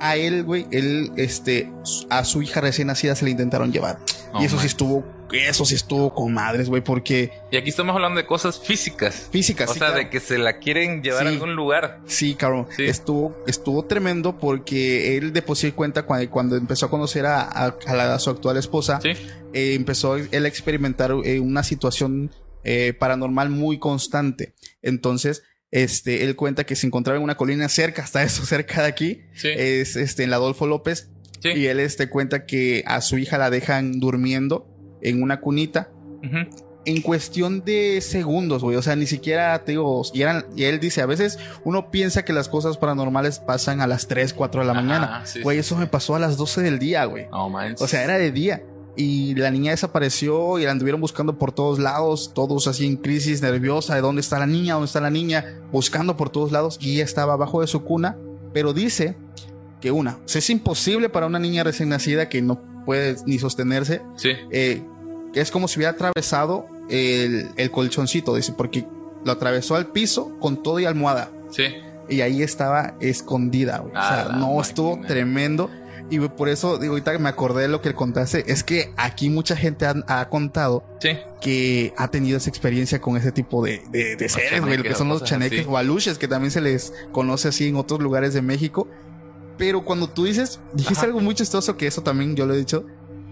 [0.10, 1.72] A él, güey, él, este,
[2.10, 4.00] a su hija recién nacida se le intentaron llevar.
[4.34, 4.62] Oh, y eso man.
[4.64, 8.60] sí estuvo, eso sí estuvo con madres, güey, porque Y aquí estamos hablando de cosas
[8.60, 9.28] físicas.
[9.32, 9.96] física, O sí, sea, claro.
[10.04, 11.28] de que se la quieren llevar Sí.
[11.28, 12.00] a algún lugar.
[12.06, 12.68] Sí, cabrón.
[12.76, 12.84] Sí.
[12.86, 17.42] Estuvo, estuvo tremendo porque él de por sí cuenta cuando, cuando empezó a conocer a,
[17.42, 19.10] a- a la- a su actual esposa, Sí.
[19.54, 22.32] eh, empezó él a experimentar eh, una situación
[22.68, 24.54] eh, paranormal muy constante.
[24.82, 25.44] Entonces,
[25.84, 29.22] este, él cuenta que se encontraba en una colina cerca, hasta eso, cerca de aquí,
[29.34, 29.50] Sí.
[29.56, 31.10] es este, en la Adolfo López,
[31.42, 31.50] Sí.
[31.56, 34.68] y él este, cuenta que a su hija la dejan durmiendo
[35.02, 35.90] en una cunita
[36.86, 38.78] en cuestión de segundos, güey.
[38.78, 42.24] O sea, ni siquiera, te digo, y, eran, y él dice, a veces uno piensa
[42.26, 45.26] que las cosas paranormales pasan a las 3, 4 de la Ajá, mañana.
[45.26, 47.28] sí, Güey, eso me pasó a las 12 del día, güey.
[47.52, 47.82] Manches.
[47.82, 48.64] O sea, era de día.
[48.98, 53.42] Y la niña desapareció y la anduvieron buscando por todos lados, todos así en crisis,
[53.42, 56.94] nerviosa, de dónde está la niña, dónde está la niña, buscando por todos lados y
[56.96, 58.18] ella estaba abajo de su cuna,
[58.54, 59.16] pero dice
[59.82, 63.38] que una, o sea, es imposible para una niña recién nacida que no puede ni
[63.40, 64.30] sostenerse, Sí.
[64.52, 64.82] eh,
[65.34, 68.86] es como si hubiera atravesado el, el colchoncito, dice, porque
[69.26, 71.30] lo atravesó al piso con todo y almohada.
[71.50, 71.64] Sí.
[72.08, 73.92] Y ahí estaba escondida, güey.
[73.92, 74.62] o sea, la no, máquina.
[74.62, 75.70] estuvo tremendo.
[76.10, 78.94] Y por eso, digo, ahorita que me acordé de lo que él contaste, es que
[78.96, 81.18] aquí mucha gente ha, ha contado Sí.
[81.42, 85.10] que ha tenido esa experiencia con ese tipo de, de, de seres, güey, que son
[85.10, 85.70] los chaneques así.
[85.70, 88.88] o aluches, que también se les conoce así en otros lugares de México.
[89.58, 91.08] Pero cuando tú dices, dijiste Ajá.
[91.08, 92.86] algo muy chistoso, que eso también yo lo he dicho,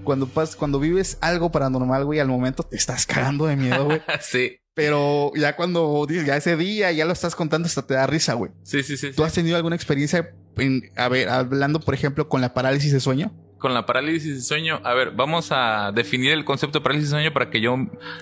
[0.04, 4.02] cuando, pas, cuando vives algo paranormal, güey, al momento te estás cagando de miedo, güey.
[4.22, 4.58] sí.
[4.74, 8.52] Pero ya cuando ya ese día, ya lo estás contando, hasta te da risa, güey.
[8.64, 9.10] Sí, sí, sí.
[9.10, 9.24] ¿Tú sí.
[9.24, 13.32] has tenido alguna experiencia, en, a ver, hablando, por ejemplo, con la parálisis de sueño?
[13.60, 17.16] Con la parálisis de sueño, a ver, vamos a definir el concepto de parálisis de
[17.18, 17.78] sueño para que yo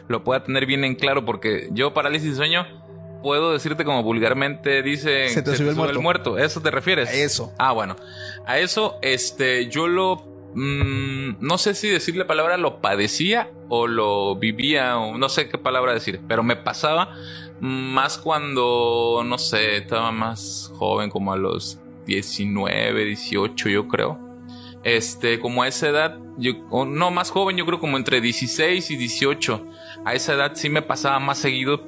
[0.08, 2.68] lo pueda tener bien en claro, porque yo parálisis de sueño
[3.22, 6.38] puedo decirte como vulgarmente dice Se te subió el muerto.
[6.38, 7.14] ¿Eso te refieres?
[7.14, 7.54] Eso.
[7.58, 7.96] Ah, bueno.
[8.46, 10.31] A eso, este, yo lo.
[10.54, 15.50] Mm, no sé si decir la palabra lo padecía o lo vivía, o no sé
[15.50, 17.16] qué palabra decir, pero me pasaba
[17.62, 24.20] más cuando, no sé, estaba más joven, como a los 19, 18, yo creo.
[24.84, 26.54] Este, como a esa edad, yo,
[26.86, 29.66] no más joven, yo creo como entre 16 y 18.
[30.06, 31.84] A esa edad sí me pasaba más seguido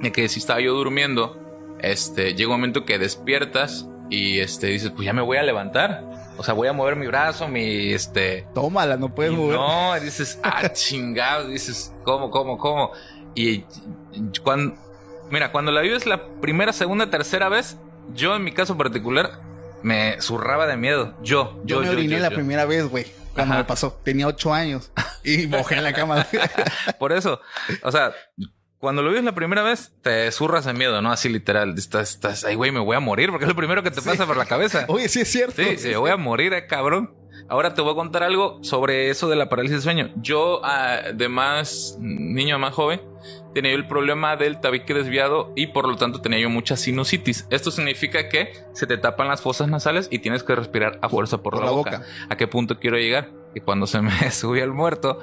[0.00, 1.38] de que si estaba yo durmiendo,
[1.80, 6.02] este, llega un momento que despiertas y este dices, pues ya me voy a levantar.
[6.36, 8.46] O sea, voy a mover mi brazo, mi este.
[8.54, 9.56] Tómala, no puedes mover.
[9.56, 12.90] no, dices, ah, chingado, dices, ¿cómo, cómo, cómo?
[13.34, 13.64] Y
[14.42, 14.76] cuando,
[15.30, 17.76] mira, cuando la vives la primera, segunda, tercera vez,
[18.14, 19.40] yo en mi caso particular
[19.82, 21.14] me zurraba de miedo.
[21.22, 22.34] Yo, Yo, yo, me yo, oriné yo, la yo.
[22.34, 23.06] primera vez, güey.
[23.34, 23.62] Cuando Ajá.
[23.62, 24.00] me pasó.
[24.04, 24.90] Tenía ocho años.
[25.24, 26.26] Y mojé en la cama.
[26.98, 27.40] Por eso,
[27.82, 28.12] o sea,
[28.84, 31.10] cuando lo vives la primera vez, te zurras de miedo, ¿no?
[31.10, 31.72] Así literal.
[31.74, 34.26] Estás, estás, ay, güey, me voy a morir porque es lo primero que te pasa
[34.26, 34.84] por la cabeza.
[34.88, 35.62] Oye, sí es cierto.
[35.62, 37.14] Sí, sí, me voy a morir, eh, cabrón.
[37.48, 40.10] Ahora te voy a contar algo sobre eso de la parálisis de sueño.
[40.16, 43.00] Yo, ah, de más niño más joven,
[43.54, 47.46] tenía yo el problema del tabique desviado y por lo tanto tenía yo mucha sinusitis.
[47.48, 51.38] Esto significa que se te tapan las fosas nasales y tienes que respirar a fuerza
[51.38, 52.02] por, la, boca.
[52.28, 53.30] ¿A qué punto quiero llegar?
[53.54, 55.18] Que cuando se me subía el muerto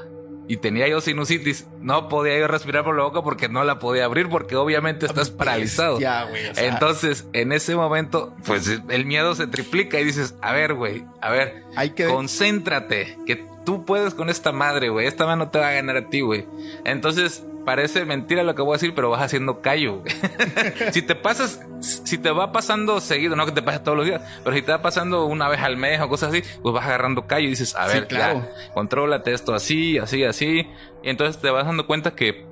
[0.52, 4.04] y tenía yo sinusitis, no podía yo respirar por la boca porque no la podía
[4.04, 5.98] abrir porque obviamente estás paralizado.
[5.98, 6.46] Ya, güey.
[6.48, 10.74] o sea, Entonces, en ese momento, pues el miedo se triplica y dices, a ver,
[10.74, 12.06] güey, a ver, hay que.
[12.06, 16.10] concéntrate, que tú puedes con esta madre, güey, esta mano te va a ganar a
[16.10, 16.46] ti, güey.
[16.84, 20.04] Entonces, parece mentira lo que voy a decir, pero vas haciendo callo,
[20.91, 24.21] si te pasas, si te va pasando seguido, no que te pase todos los días,
[24.43, 27.28] pero si te va pasando una vez al mes o cosas así, pues vas agarrando
[27.28, 28.39] callo y dices, a Sí, ver, claro.
[28.67, 30.67] ya, contrólate esto así, así, así.
[31.04, 32.50] Y entonces te vas dando cuenta que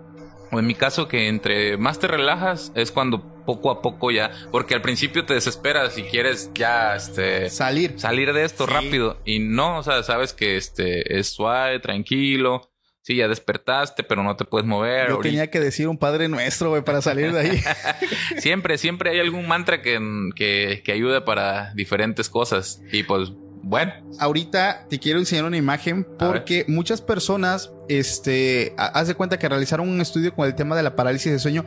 [0.51, 4.31] o en mi caso, que entre más te relajas es cuando poco a poco ya,
[4.51, 7.99] porque al principio te desesperas y quieres ya este Salir.
[7.99, 8.73] salir de esto Sí.
[8.73, 12.68] rápido y no, o sea, sabes que este es suave, tranquilo.
[13.09, 15.07] Sí, ya despertaste, pero no te puedes mover.
[15.07, 15.29] Yo ahorita.
[15.29, 17.63] tenía que decir un padre nuestro, güey, para salir de ahí.
[18.37, 19.99] Siempre, siempre hay algún mantra que,
[20.35, 22.83] que, que ayuda para diferentes cosas.
[22.91, 23.31] Y pues,
[23.63, 29.39] bueno, Ahorita te quiero enseñar una imagen porque muchas personas, este, ha- haz de cuenta
[29.39, 31.65] que realizaron un estudio con el tema de la parálisis de sueño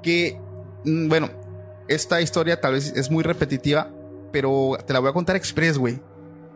[0.00, 0.38] que,
[0.84, 1.28] mm, bueno,
[1.88, 3.90] esta historia tal vez es muy repetitiva,
[4.30, 5.98] pero te la voy a contar express, güey.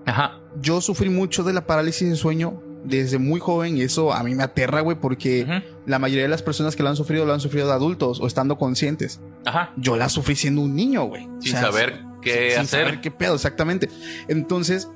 [0.07, 4.23] ajá, Yo sufrí mucho de la parálisis de sueño desde muy joven y eso a
[4.23, 7.33] mí me aterra, güey, porque la mayoría de las personas que lo han sufrido lo
[7.35, 9.21] han sufrido de adultos o estando conscientes.
[9.45, 11.25] ajá, Yo la sufrí siendo un niño, güey.
[11.41, 12.85] sin O sea, saber qué sin hacer.
[12.85, 13.88] saber qué pedo, exactamente.
[14.29, 14.88] Entonces,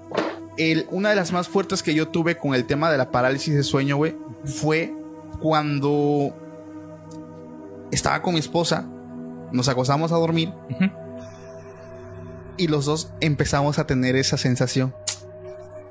[0.59, 3.55] el, una de las más fuertes que yo tuve con el tema de la parálisis
[3.55, 4.15] de sueño, güey,
[4.45, 4.95] fue
[5.41, 6.35] cuando
[7.91, 8.87] estaba con mi esposa,
[9.51, 10.51] nos acostamos a dormir
[12.57, 14.95] y los dos empezamos a tener esa sensación.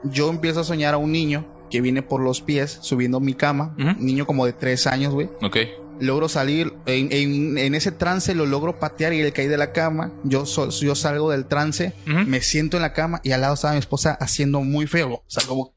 [0.03, 3.73] Yo empiezo a soñar a un niño que viene por los pies subiendo mi cama,
[3.79, 3.87] Ujú.
[3.89, 5.57] un niño como de tres años, güey Ok,
[5.99, 9.71] logro salir en, en- en ese trance lo logro patear y le caí de la
[9.71, 12.19] cama yo so- yo salgo del trance Ujú.
[12.27, 15.23] me siento en la cama y al lado estaba mi esposa haciendo muy feo o
[15.27, 15.73] sea como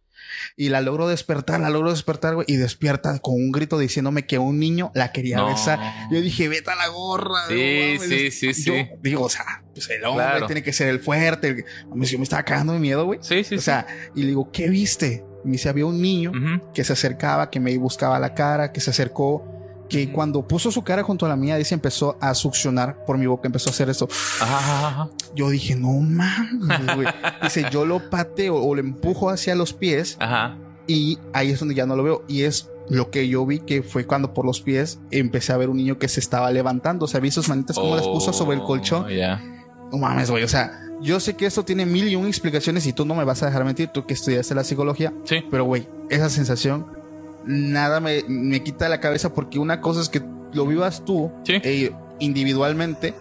[0.57, 2.45] Y la logro despertar, la logro despertar, güey.
[2.49, 5.47] Y despierta con un grito diciéndome que un niño la quería No.
[5.47, 5.79] besar.
[6.11, 7.47] Yo dije, vete a la gorra.
[7.49, 8.09] Sí, mames.
[8.35, 8.87] sí, sí, Yo sí.
[9.01, 10.47] digo, o sea, pues el hombre Claro.
[10.47, 11.49] tiene que ser el fuerte.
[11.49, 11.65] el-
[12.05, 13.21] Yo me estaba cagando de miedo, güey.
[13.23, 15.25] Sí, sí, o sea, y le digo, ¿qué viste?
[15.45, 16.33] Me dice, había un niño
[16.73, 19.45] que se acercaba, que me buscaba la cara, que se acercó,
[19.89, 23.27] que cuando puso su cara junto a la mía, dice, empezó a succionar por mi
[23.27, 24.09] boca, empezó a hacer esto.
[24.41, 25.09] Ajá.
[25.35, 27.09] Yo dije, no mames, güey.
[27.43, 30.57] Dice, yo lo pateo o lo empujo hacia los pies Ajá.
[30.87, 32.25] y ahí es donde ya no lo veo.
[32.29, 35.69] Y es lo que yo vi que fue cuando por los pies empecé a ver
[35.69, 37.05] un niño que se estaba levantando.
[37.05, 39.09] O sea, vi sus manitas como las puso sobre el Oh, colchón.
[39.11, 39.43] Ya.
[39.93, 40.45] No mames, güey.
[40.45, 43.25] O sea, yo sé que esto tiene mil y un explicaciones y tú no me
[43.25, 45.13] vas a dejar mentir, tú que estudiaste la psicología.
[45.25, 45.45] Sí.
[45.51, 46.87] Pero, güey, esa sensación
[47.47, 51.55] nada me, me quita la cabeza porque una cosa es que lo vivas tú Sí.
[51.63, 53.15] eh, individualmente,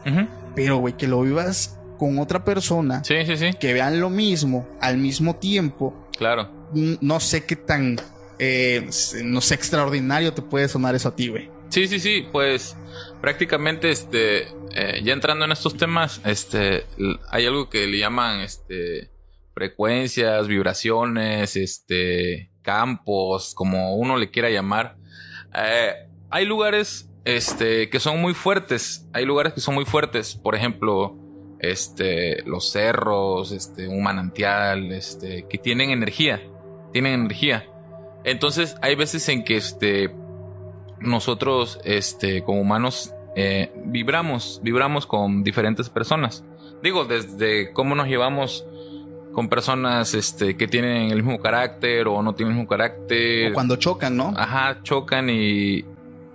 [0.56, 3.52] pero, güey, que lo vivas con otra persona, Sí, sí, sí.
[3.60, 6.50] que vean lo mismo al mismo tiempo, Claro.
[6.74, 7.98] no sé qué tan,
[8.40, 8.88] eh,
[9.24, 11.50] no sé, extraordinario te puede sonar eso a ti, güey.
[11.70, 12.76] Sí, sí, sí, pues
[13.22, 16.86] prácticamente este eh, ya entrando en estos temas, este
[17.30, 19.10] hay algo que le llaman este
[19.54, 24.98] frecuencias, vibraciones, este campos, como uno le quiera llamar.
[25.56, 25.94] Eh,
[26.30, 31.18] hay lugares este que son muy fuertes, hay lugares que son muy fuertes, por ejemplo,
[31.60, 36.42] este los cerros, este un manantial, este que tienen energía,
[36.92, 37.70] tienen energía.
[38.24, 40.10] Entonces, hay veces en que este
[41.04, 46.44] nosotros, este, como humanos, eh, vibramos, vibramos con diferentes personas.
[46.82, 48.66] Digo, desde cómo nos llevamos
[49.34, 53.52] con personas, este, que tienen el mismo carácter o no tienen el mismo carácter.
[53.52, 54.34] O cuando chocan, ¿no?
[54.38, 55.84] Ajá, chocan y,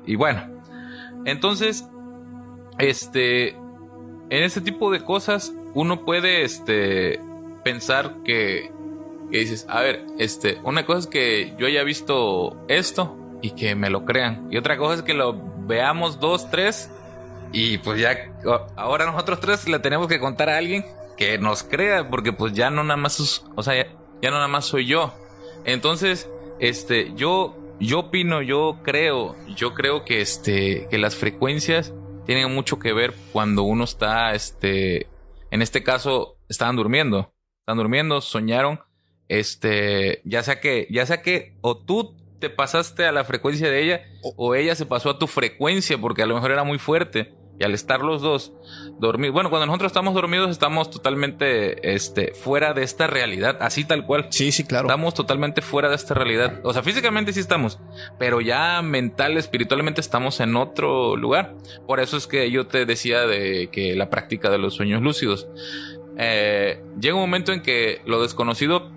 [0.04, 0.42] y bueno.
[1.24, 1.86] Entonces,
[2.78, 7.20] este, en ese tipo de cosas, uno puede, este,
[7.62, 8.72] pensar que,
[9.30, 13.74] que dices, a ver, este, una cosa es que yo haya visto esto y que
[13.74, 14.48] me lo crean.
[14.50, 16.90] Y otra cosa es que lo veamos dos, tres
[17.52, 18.32] y pues ya,
[18.76, 20.84] ahora nosotros tres le tenemos que contar a alguien
[21.16, 23.86] que nos crea, porque pues ya no nada más, o sea, ya,
[24.22, 25.14] ya no nada más soy yo.
[25.64, 26.28] Entonces,
[26.60, 31.92] este, yo, yo opino, yo creo, yo creo que este, que las frecuencias
[32.26, 35.08] tienen mucho que ver cuando uno está, este,
[35.50, 38.80] en este caso, estaban durmiendo, están durmiendo, soñaron,
[39.28, 43.82] este, ya sea que, ya sea que, o tú te pasaste a la frecuencia de
[43.82, 44.02] ella,
[44.36, 47.34] o ella se pasó a tu frecuencia, porque a lo mejor era muy fuerte.
[47.60, 48.52] Y al estar los dos
[49.00, 54.06] dormidos, bueno, cuando nosotros estamos dormidos estamos totalmente, este, fuera de esta realidad, así tal
[54.06, 54.28] cual.
[54.30, 54.86] Sí, sí, claro.
[54.86, 56.60] Estamos totalmente fuera de esta realidad.
[56.62, 57.80] O sea, físicamente sí estamos,
[58.16, 61.56] pero ya mental, espiritualmente estamos en otro lugar.
[61.84, 65.48] Por eso es que yo te decía de que la práctica de los sueños lúcidos.
[66.16, 68.92] Eh, llega un momento en que lo desconocido,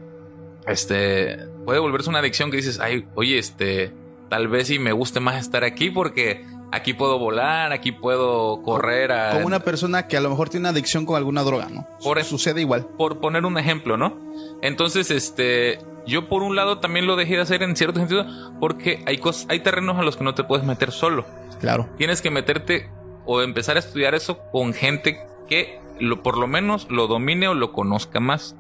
[0.68, 3.92] este, puede volverse una adicción que dices, ay, oye, este,
[4.30, 9.12] tal vez sí me guste más estar aquí porque aquí puedo volar, aquí puedo correr
[9.12, 9.32] a...
[9.34, 11.88] Como una persona que a lo mejor tiene una adicción con alguna droga, ¿no?
[12.04, 12.88] Por eso- Sucede igual.
[12.98, 14.18] por poner un ejemplo, ¿no?
[14.62, 18.26] Entonces, este, yo por un lado también lo dejé de hacer en cierto sentido,
[18.60, 21.26] porque hay cosas, hay terrenos a los que no te puedes meter solo.
[21.60, 21.90] Claro.
[21.98, 22.90] Tienes que meterte
[23.26, 25.20] o empezar a estudiar eso con gente
[25.52, 28.56] que lo, por lo menos lo domine o lo conozca más.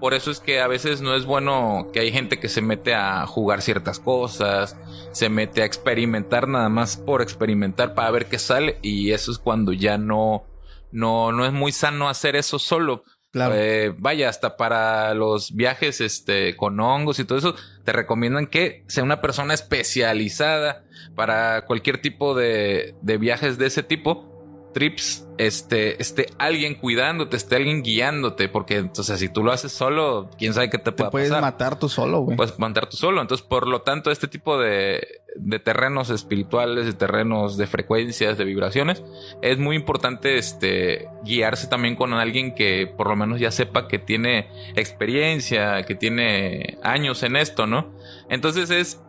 [0.00, 2.94] Por eso es que a veces no es bueno que hay gente que se mete
[2.94, 4.76] a jugar ciertas cosas,
[5.12, 9.38] se mete a experimentar nada más por experimentar para ver qué sale y eso es
[9.38, 10.42] cuando ya no
[10.90, 13.04] no no es muy sano hacer eso solo.
[13.30, 13.54] Claro.
[13.56, 18.84] Eh, vaya, hasta para los viajes este, con hongos y todo eso, te recomiendan que
[18.88, 24.31] sea una persona especializada para cualquier tipo de, de viajes de ese tipo.
[24.72, 30.30] Trips, este, esté alguien cuidándote, esté alguien guiándote, porque entonces si tú lo haces solo,
[30.38, 31.42] quién sabe qué te, Te puedes pasar.
[31.42, 32.36] matar tú solo, güey.
[32.36, 33.20] Puedes mandar tú solo.
[33.20, 35.06] Entonces, por lo tanto, este tipo de,
[35.36, 39.02] de terrenos espirituales, de terrenos de frecuencias, de vibraciones,
[39.42, 43.98] es muy importante este, guiarse también con alguien que por lo menos ya sepa que
[43.98, 47.92] tiene experiencia, que tiene años en esto, ¿no?
[48.28, 49.00] Entonces es,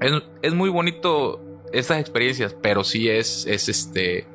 [0.00, 1.40] es, es muy bonito
[1.72, 4.26] estas experiencias, pero sí es, es este,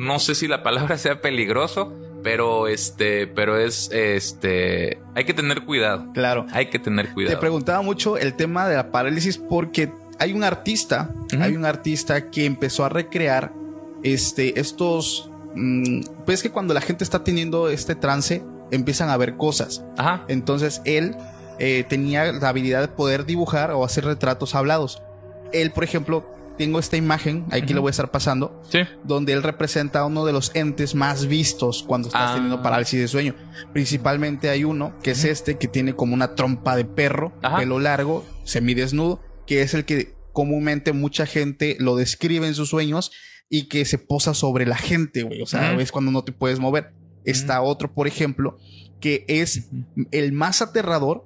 [0.00, 5.62] no sé si la palabra sea peligroso, pero este, pero es, este, hay que tener
[5.64, 6.06] cuidado.
[6.14, 6.46] Claro.
[6.52, 7.40] Hay que tener Te cuidado.
[7.40, 12.46] preguntaba mucho el tema de la parálisis porque hay un artista, hay un artista que
[12.46, 13.52] empezó a recrear
[14.02, 19.36] este, estos, mm, pues que cuando la gente está teniendo este trance empiezan a ver
[19.36, 19.84] cosas.
[19.98, 20.24] Ajá.
[20.28, 21.14] Entonces él
[21.58, 25.02] eh, tenía la habilidad de poder dibujar o hacer retratos hablados.
[25.52, 26.24] Él, por ejemplo,
[26.60, 28.80] tengo esta imagen, aquí lo voy a estar pasando, Sí.
[29.02, 32.34] donde él representa a uno de los entes más vistos cuando estás Ah.
[32.34, 33.34] teniendo parálisis de sueño.
[33.72, 37.56] Principalmente hay uno, que es este, que tiene como una trompa de perro, Ajá.
[37.60, 43.10] pelo largo, semidesnudo, que es el que comúnmente mucha gente lo describe en sus sueños
[43.48, 45.40] y que se posa sobre la gente, güey.
[45.40, 46.92] O sea, es cuando no te puedes mover.
[47.24, 48.58] Está otro, por ejemplo,
[49.00, 49.70] que es
[50.10, 51.24] el más aterrador,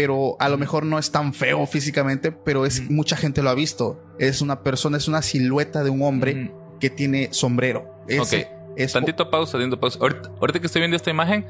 [0.00, 2.90] pero a lo mejor no es tan feo físicamente, pero es Ujú.
[2.90, 4.02] mucha gente lo ha visto.
[4.18, 6.78] Es una persona, es una silueta de un hombre Ujú.
[6.80, 7.86] que tiene sombrero.
[8.08, 9.98] Ese es Tantito pausa, tantito pausa.
[10.00, 11.44] Ahorita, ahorita que estoy viendo esta imagen,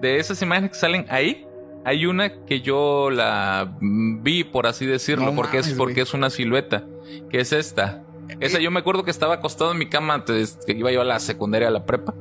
[0.00, 1.44] de esas imágenes que salen ahí,
[1.84, 6.14] hay una que yo la mm, vi, por así decirlo, No porque, es, porque es
[6.14, 6.84] una silueta,
[7.30, 8.04] que es esta.
[8.38, 11.04] Esa yo me acuerdo que estaba acostado en mi cama antes que iba yo a
[11.04, 12.14] la secundaria, a la prepa,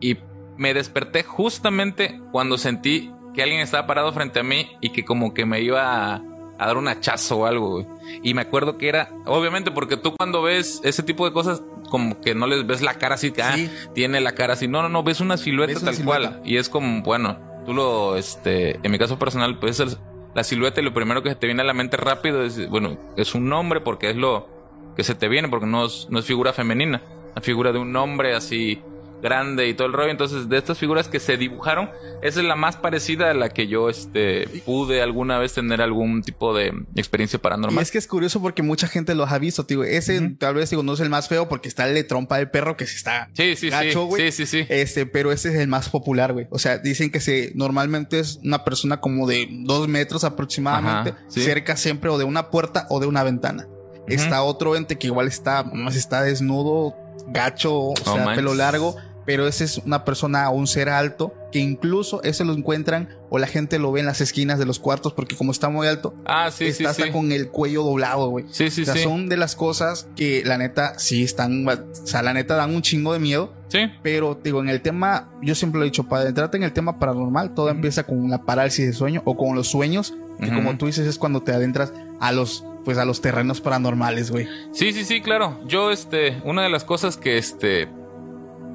[0.00, 0.16] y
[0.56, 5.32] me desperté justamente cuando sentí que alguien estaba parado frente a mí y que como
[5.34, 6.22] que me iba a,
[6.58, 7.86] a dar un hachazo o algo, güey.
[8.22, 12.20] Y me acuerdo que era, obviamente, porque tú cuando ves ese tipo de cosas, como
[12.20, 13.70] que no les ves la cara así, que ah, Sí.
[13.94, 14.68] tiene la cara así.
[14.68, 16.30] No, no, no, ves una silueta Ves una tal silueta.
[16.34, 16.42] cual.
[16.44, 19.98] Y es como, bueno, tú lo, este, en mi caso personal, pues es
[20.34, 22.96] la silueta y lo primero que se te viene a la mente rápido es, bueno,
[23.16, 24.48] es un nombre porque es lo
[24.96, 27.02] que se te viene, porque no es, no es figura femenina,
[27.34, 28.82] la figura de un hombre así
[29.22, 30.10] grande y todo el rollo.
[30.10, 31.90] Entonces, de estas figuras que se dibujaron,
[32.22, 36.22] esa es la más parecida a la que yo, este, pude alguna vez tener algún
[36.22, 37.82] tipo de experiencia Y paranormal.
[37.82, 39.84] es que es curioso porque mucha gente los ha visto, digo.
[39.84, 42.50] Ese tal vez digo, no es el más feo porque está el de trompa del
[42.50, 44.32] perro que se está Sí, sí, gacho, sí, güey.
[44.32, 44.66] sí, sí, sí.
[44.68, 46.46] Este, pero ese es el más popular, güey.
[46.50, 51.18] O sea, dicen que se normalmente es una persona como de dos metros aproximadamente, Ajá,
[51.28, 51.42] sí.
[51.42, 53.68] cerca siempre o de una puerta o de una ventana.
[54.08, 56.94] Está otro ente que igual está, más está desnudo,
[57.28, 58.36] gacho, o sea, manches.
[58.36, 62.52] pelo largo, pero ese es una persona o un ser alto que incluso ese lo
[62.54, 65.68] encuentran o la gente lo ve en las esquinas de los cuartos porque como está
[65.68, 67.10] muy alto, Ah, sí, sí, está hasta sí.
[67.10, 68.46] con el cuello doblado, güey.
[68.50, 69.02] Sí, sí, o sea, sí.
[69.02, 71.72] son de las cosas que la neta sí están, o
[72.04, 73.52] sea, la neta dan un chingo de miedo.
[73.68, 73.80] Sí.
[74.02, 76.98] Pero digo, en el tema, yo siempre lo he dicho, para entrarte en el tema
[76.98, 80.14] paranormal, todo empieza con la parálisis de sueño o con los sueños.
[80.40, 80.54] Ujú.
[80.54, 84.48] como tú dices, es cuando te adentras a los, pues a los terrenos paranormales, güey.
[84.72, 85.60] Sí, sí, sí, claro.
[85.66, 87.88] Yo, este, una de las cosas que, este,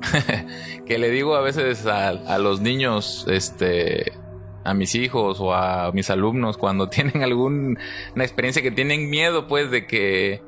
[0.86, 4.14] que le digo a veces a, los niños, este,
[4.64, 7.80] a mis hijos o a mis alumnos cuando tienen alguna
[8.18, 10.42] experiencia que tienen miedo, pues, de que,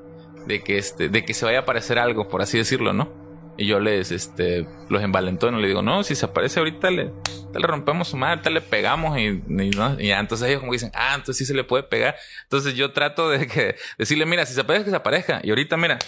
[0.48, 3.30] de que, este, de que se vaya a aparecer algo, por así decirlo, ¿no?
[3.58, 7.12] Y yo les, este, los envalentono, le digo, no, si se aparece ahorita le,
[7.54, 11.46] le rompemos su madre, le pegamos y, y, entonces ellos como dicen, ah, entonces sí
[11.46, 12.16] se le puede pegar.
[12.44, 15.42] Entonces yo trato de que, decirle, mira, si se aparece, que se aparezca.
[15.44, 16.00] Y ahorita, mira,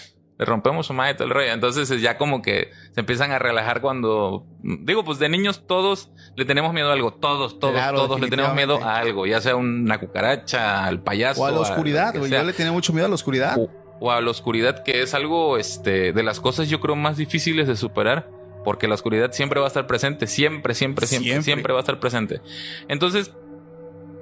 [0.42, 1.52] le rompemos su madre y todo el rollo.
[1.52, 6.44] Entonces ya como que se empiezan a relajar cuando, digo, pues de niños todos le
[6.44, 9.54] tenemos miedo a algo, todos, todos, Claro, todos le tenemos miedo a algo, ya sea
[9.54, 11.42] una cucaracha, al payaso.
[11.42, 12.30] O a la oscuridad, güey.
[12.30, 13.56] Yo le tenía mucho miedo a la oscuridad.
[13.56, 13.70] O,
[14.00, 17.68] o a la oscuridad, que es algo este, de las cosas yo creo más difíciles
[17.68, 18.28] de superar,
[18.64, 21.72] porque la oscuridad siempre va a estar presente, siempre, siempre, siempre, siempre, Siempre.
[21.72, 22.40] va a estar presente.
[22.88, 23.32] Entonces,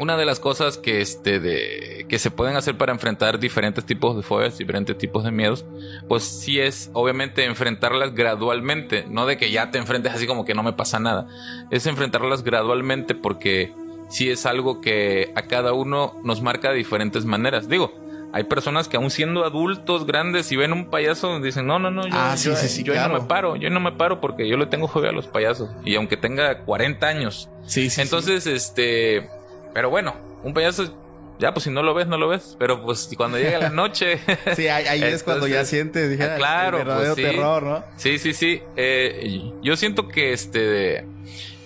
[0.01, 4.17] una de las cosas que, este, de, que se pueden hacer para enfrentar diferentes tipos
[4.17, 5.65] de fobias, diferentes tipos de miedos,
[6.09, 10.55] pues sí es obviamente enfrentarlas gradualmente, no de que ya te enfrentes así como que
[10.55, 11.29] no me pasa nada,
[11.71, 13.73] es enfrentarlas gradualmente porque
[14.09, 17.69] sí es algo que a cada uno nos marca de diferentes maneras.
[17.69, 17.93] Digo,
[18.33, 22.07] hay personas que aún siendo adultos grandes y ven un payaso dicen, no, no, no,
[22.07, 24.49] yo, Ah, sí, yo- sí, sí, yo no me paro, yo no me paro porque
[24.49, 25.69] yo le tengo fobia a los payasos.
[25.85, 27.51] Y aunque tenga 40 años.
[27.67, 28.01] Sí, sí.
[28.01, 29.29] Entonces, este,
[29.73, 30.97] pero bueno, un payaso,
[31.39, 32.57] ya pues si no lo ves, no lo ves.
[32.59, 34.21] Pero pues cuando llega la noche...
[34.57, 34.69] sí.
[34.69, 37.33] Ahí, es cuando ya sientes, dije, ah, claro, el verdadero pues sí.
[37.33, 37.85] terror, ¿no?
[37.97, 38.63] Sí, sí, sí.
[38.77, 41.07] Eh, yo siento que este.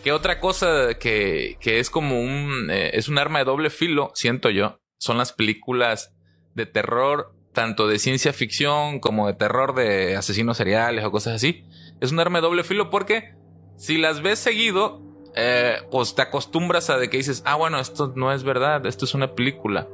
[0.02, 2.68] Que otra cosa que, que es como un.
[2.70, 4.80] eh, es un arma de doble filo, siento yo.
[4.98, 6.14] Son las películas
[6.54, 11.64] de terror, tanto de ciencia ficción como de terror de asesinos seriales o cosas así.
[12.00, 13.34] Es un arma de doble filo porque
[13.76, 15.02] si las ves seguido,
[15.34, 19.04] eh, pues te acostumbras a de que dices, ah, bueno, esto no es verdad, esto
[19.04, 19.88] es una película.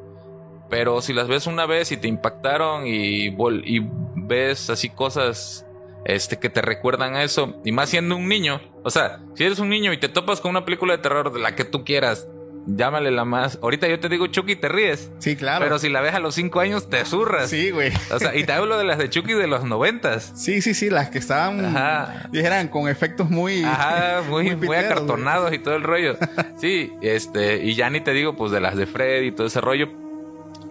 [0.69, 5.67] Pero si las ves una vez y te impactaron y, y ves así cosas
[6.05, 9.59] este, que te recuerdan a eso, y más siendo un niño, o sea, si eres
[9.59, 12.29] un niño y te topas con una película de terror de la que tú quieras,
[12.67, 13.59] llámale la más.
[13.63, 15.65] Ahorita yo te digo Chucky te ríes, Sí, claro.
[15.65, 17.51] pero si la ves a los cinco años te zurras.
[17.51, 17.93] Sí, güey.
[18.11, 20.33] O sea, y te hablo de las de Chucky de los noventas.
[20.35, 22.29] Sí, sí, sí, las que estaban, Ajá.
[22.33, 23.65] dijeran, con efectos muy...
[23.65, 26.17] Ajá, muy, muy, piteros, acartonados y todo el rollo.
[26.59, 29.61] Sí, este, y ya ni te digo, pues de las de Fred y todo ese
[29.61, 29.89] rollo.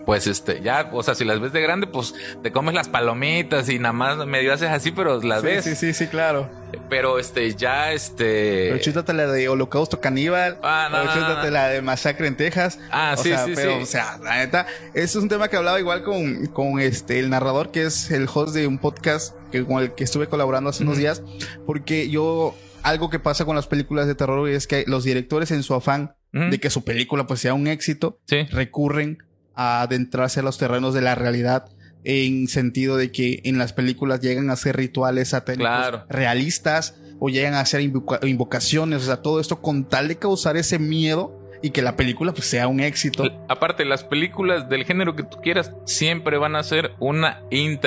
[0.06, 3.70] Pues este, ya, o sea, si las ves de grande, pues te comes las palomitas
[3.70, 5.64] y nada más medio haces así, pero las Sí, ves.
[5.66, 6.50] sí, sí, sí, claro.
[6.90, 8.70] Pero este, ya este.
[8.70, 10.58] Pero chútate la de Holocausto Caníbal.
[10.64, 11.52] Ah, no, chútate no.
[11.52, 12.80] la de Masacre en Texas.
[12.92, 13.84] Ah, O sí, sea, sí, pero, sí.
[13.84, 17.30] O sea, la neta, eso es un tema que hablaba igual con, con este, el
[17.30, 20.84] narrador, que es el host de un podcast que, con el que estuve colaborando hace
[20.84, 21.22] unos días.
[21.66, 25.64] Porque yo, algo que pasa con las películas de terror es que los directores en
[25.64, 28.44] su afán de que su película pues sea un éxito, Sí.
[28.52, 29.18] recurren
[29.62, 31.66] a adentrarse a los terrenos de la realidad
[32.06, 36.06] en sentido de que en las películas llegan a hacer rituales satánicos Claro.
[36.10, 40.56] realistas o llegan a hacer invoca- invocaciones, o sea, todo esto con tal de causar
[40.56, 43.26] ese miedo y que la película pues sea un éxito.
[43.50, 47.42] Aparte, las películas del género que tú quieras siempre van a ser una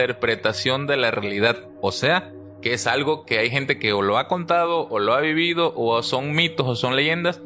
[0.06, 1.56] interpretación de la realidad.
[1.80, 5.14] O sea, que es algo que hay gente que o lo ha contado o lo
[5.14, 7.40] ha vivido o son mitos o son leyendas.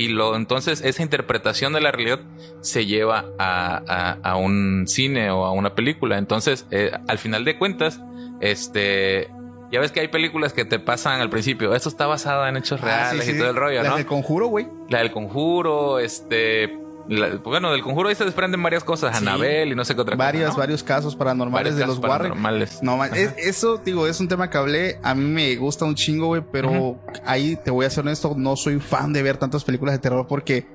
[0.00, 2.20] Y lo, entonces esa interpretación de la realidad
[2.60, 6.16] se lleva a, a- a un cine o a una película.
[6.18, 8.00] Entonces, eh, al final de cuentas,
[8.40, 9.28] este,
[9.70, 11.74] ya ves que hay películas que te pasan al principio.
[11.74, 13.96] Esto está basado en hechos Ah, reales sí, y todo el rollo, ¿no?
[13.96, 14.66] del conjuro, güey.
[14.88, 16.78] La del conjuro, este.
[17.10, 19.16] La- bueno, del conjuro ahí se desprenden varias cosas.
[19.18, 19.22] Sí.
[19.26, 20.56] Anabel y no sé qué otra Varias, cosa.
[20.56, 20.60] ¿no?
[20.60, 22.28] varios casos paranormales Varios de los casos Warren.
[22.32, 22.82] paranormales.
[22.82, 24.98] No, es- eso, digo, es un tema que hablé.
[25.02, 27.00] A mí me gusta un chingo, güey, pero Ujú.
[27.26, 30.26] ahí te voy a ser honesto, no soy fan de ver tantas películas de terror
[30.26, 30.66] porque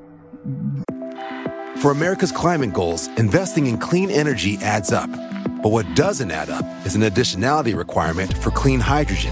[1.78, 5.10] For America's climate goals, investing in clean energy adds up.
[5.62, 9.32] But what doesn't add up is an additionality requirement for clean hydrogen.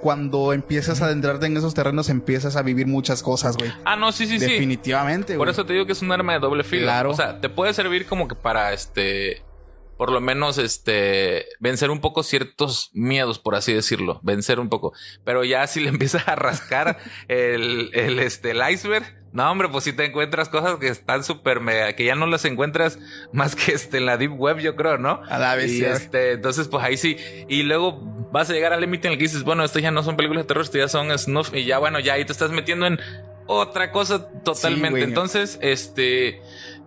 [0.00, 3.70] Cuando empiezas a adentrarte en esos terrenos empiezas a vivir muchas cosas, güey.
[3.84, 4.46] Ah, no, sí, sí, sí.
[4.46, 5.52] Definitivamente, Por güey.
[5.52, 6.84] eso te digo que es un arma de doble filo.
[6.84, 7.10] Claro.
[7.10, 9.42] O sea, te puede servir como que para este.
[9.96, 11.46] Por lo menos, este.
[11.60, 14.18] Vencer un poco ciertos miedos, por así decirlo.
[14.22, 14.92] Vencer un poco.
[15.24, 16.98] Pero ya si le empiezas a rascar
[17.28, 19.19] el, el, este, el iceberg.
[19.32, 22.44] No, hombre, pues si te encuentras cosas que están súper mega, que ya no las
[22.44, 22.98] encuentras
[23.32, 25.22] más que este en la deep web, yo creo, ¿no?
[25.28, 27.16] A la vez, Y este, entonces, pues ahí sí.
[27.48, 28.00] Y luego
[28.32, 30.44] vas a llegar al límite en el que dices, bueno, estas ya no son películas
[30.44, 31.54] de terror, estas ya son snuff.
[31.54, 32.98] Y ya, bueno, ya ahí te estás metiendo en
[33.46, 35.02] otra cosa totalmente.
[35.02, 36.40] Entonces, este,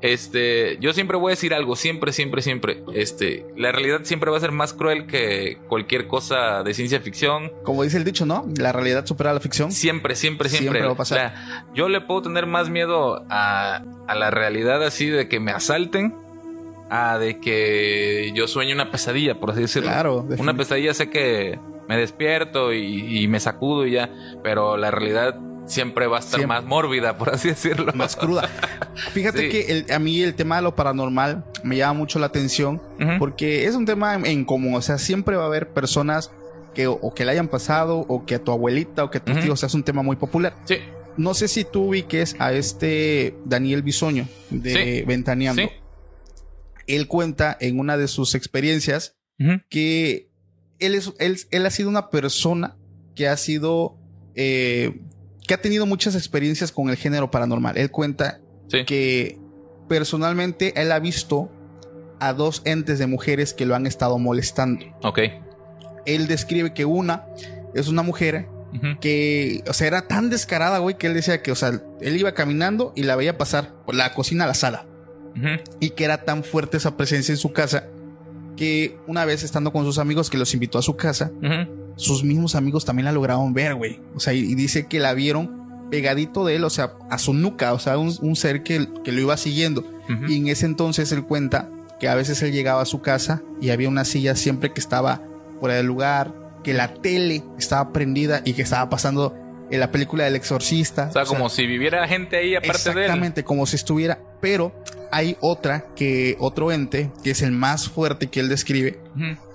[0.04, 2.84] este, yo siempre voy a decir algo, siempre, siempre, siempre.
[2.94, 7.54] Este, la realidad siempre va a ser más cruel que cualquier cosa de ciencia ficción.
[7.64, 8.46] Como dice el dicho, ¿no?
[8.58, 9.72] La realidad supera la ficción.
[9.72, 10.72] Siempre, siempre, siempre.
[10.72, 11.34] Siempre va a pasar.
[11.74, 16.14] Yo le puedo tener más miedo a, a la realidad así de que me asalten.
[16.90, 19.90] A de que yo sueñe una pesadilla, por así decirlo.
[19.90, 24.10] Claro, Una pesadilla sé que me despierto y, y me sacudo y ya.
[24.44, 26.58] Pero la realidad siempre va a estar Siempre.
[26.60, 27.92] más mórbida, por así decirlo.
[27.94, 28.50] Más cruda.
[29.14, 29.50] Fíjate Sí.
[29.50, 32.82] que el- a mí el tema de lo paranormal me llama mucho la atención
[33.20, 34.76] porque es un tema en, en común.
[34.76, 36.32] O sea, siempre va a haber personas
[36.74, 39.36] que o que le hayan pasado o que a tu abuelita o que a tus
[39.40, 39.52] tíos.
[39.52, 40.56] O sea, es un tema muy popular.
[40.66, 40.78] Sí,
[41.16, 45.02] No sé si tú ubiques a este Daniel Bisoño de Sí.
[45.06, 45.62] Ventaneando.
[45.62, 45.70] sí.
[46.88, 49.16] Él cuenta en una de sus experiencias
[49.70, 50.30] que
[50.80, 52.76] él, es, él, él ha sido una persona
[53.16, 53.98] que ha sido,
[54.36, 55.02] eh,
[55.48, 57.78] que ha tenido muchas experiencias con el género paranormal.
[57.78, 58.86] Él cuenta Sí.
[58.86, 59.38] que
[59.90, 61.52] personalmente él ha visto
[62.20, 64.86] a dos entes de mujeres que lo han estado molestando.
[65.04, 65.20] Ok.
[66.06, 67.26] Él describe que una
[67.74, 68.48] es una mujer
[69.02, 72.34] que, o sea, era tan descarada, güey, que él decía que, o sea, él iba
[72.34, 74.88] caminando y la veía pasar por la cocina a la sala
[75.80, 77.86] y que era tan fuerte esa presencia en su casa
[78.56, 81.83] que una vez estando con sus amigos que los invitó a su casa, Ujú.
[81.96, 84.00] Sus mismos amigos también la lograron ver, güey.
[84.16, 87.74] O sea, y, dice que la vieron pegadito de él, o sea, a su nuca,
[87.74, 89.86] o sea, un, un ser que, que lo iba siguiendo.
[90.28, 91.70] Y en ese entonces él cuenta
[92.00, 95.22] que a veces él llegaba a su casa y había una silla siempre que estaba
[95.60, 96.34] fuera del lugar,
[96.64, 99.34] que la tele estaba prendida y que estaba pasando
[99.74, 101.08] en la película del exorcista.
[101.10, 102.98] O sea, como si viviera gente ahí aparte de él.
[103.00, 104.20] Exactamente, como si estuviera.
[104.40, 104.72] Pero
[105.12, 109.00] hay otra que, otro ente, que es el más fuerte que él describe,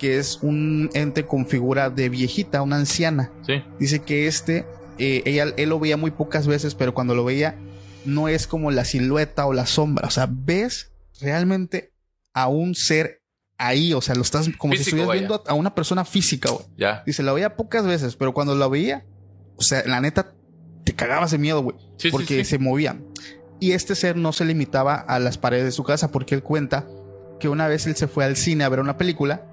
[0.01, 3.31] que es un ente con figura de viejita, una anciana.
[3.47, 3.63] Sí.
[3.79, 4.67] Dice que este
[4.99, 7.55] eh, ella, él lo veía muy pocas veces, pero cuando lo veía,
[8.05, 10.09] no es como la silueta o la sombra.
[10.09, 10.91] O sea, ves
[11.21, 11.93] realmente
[12.35, 13.23] a un ser
[13.57, 13.93] ahí.
[13.95, 15.21] O sea, lo estás como si estuvieras vaya.
[15.21, 16.67] viendo a una persona física, güey.
[16.77, 17.05] Ya.
[17.07, 19.05] Dice, la veía pocas veces, pero cuando la veía,
[19.59, 20.33] o sea, la neta,
[20.85, 21.77] te cagabas de miedo, güey.
[21.97, 22.45] Sí, porque sí.
[22.45, 22.99] se movía.
[23.61, 26.87] Y este ser no se limitaba a las paredes de su casa, porque él cuenta
[27.41, 29.45] que una vez él se fue al cine a ver una película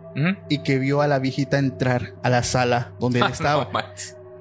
[0.47, 3.69] y que vio a la viejita entrar a la sala donde él estaba.
[3.71, 3.79] No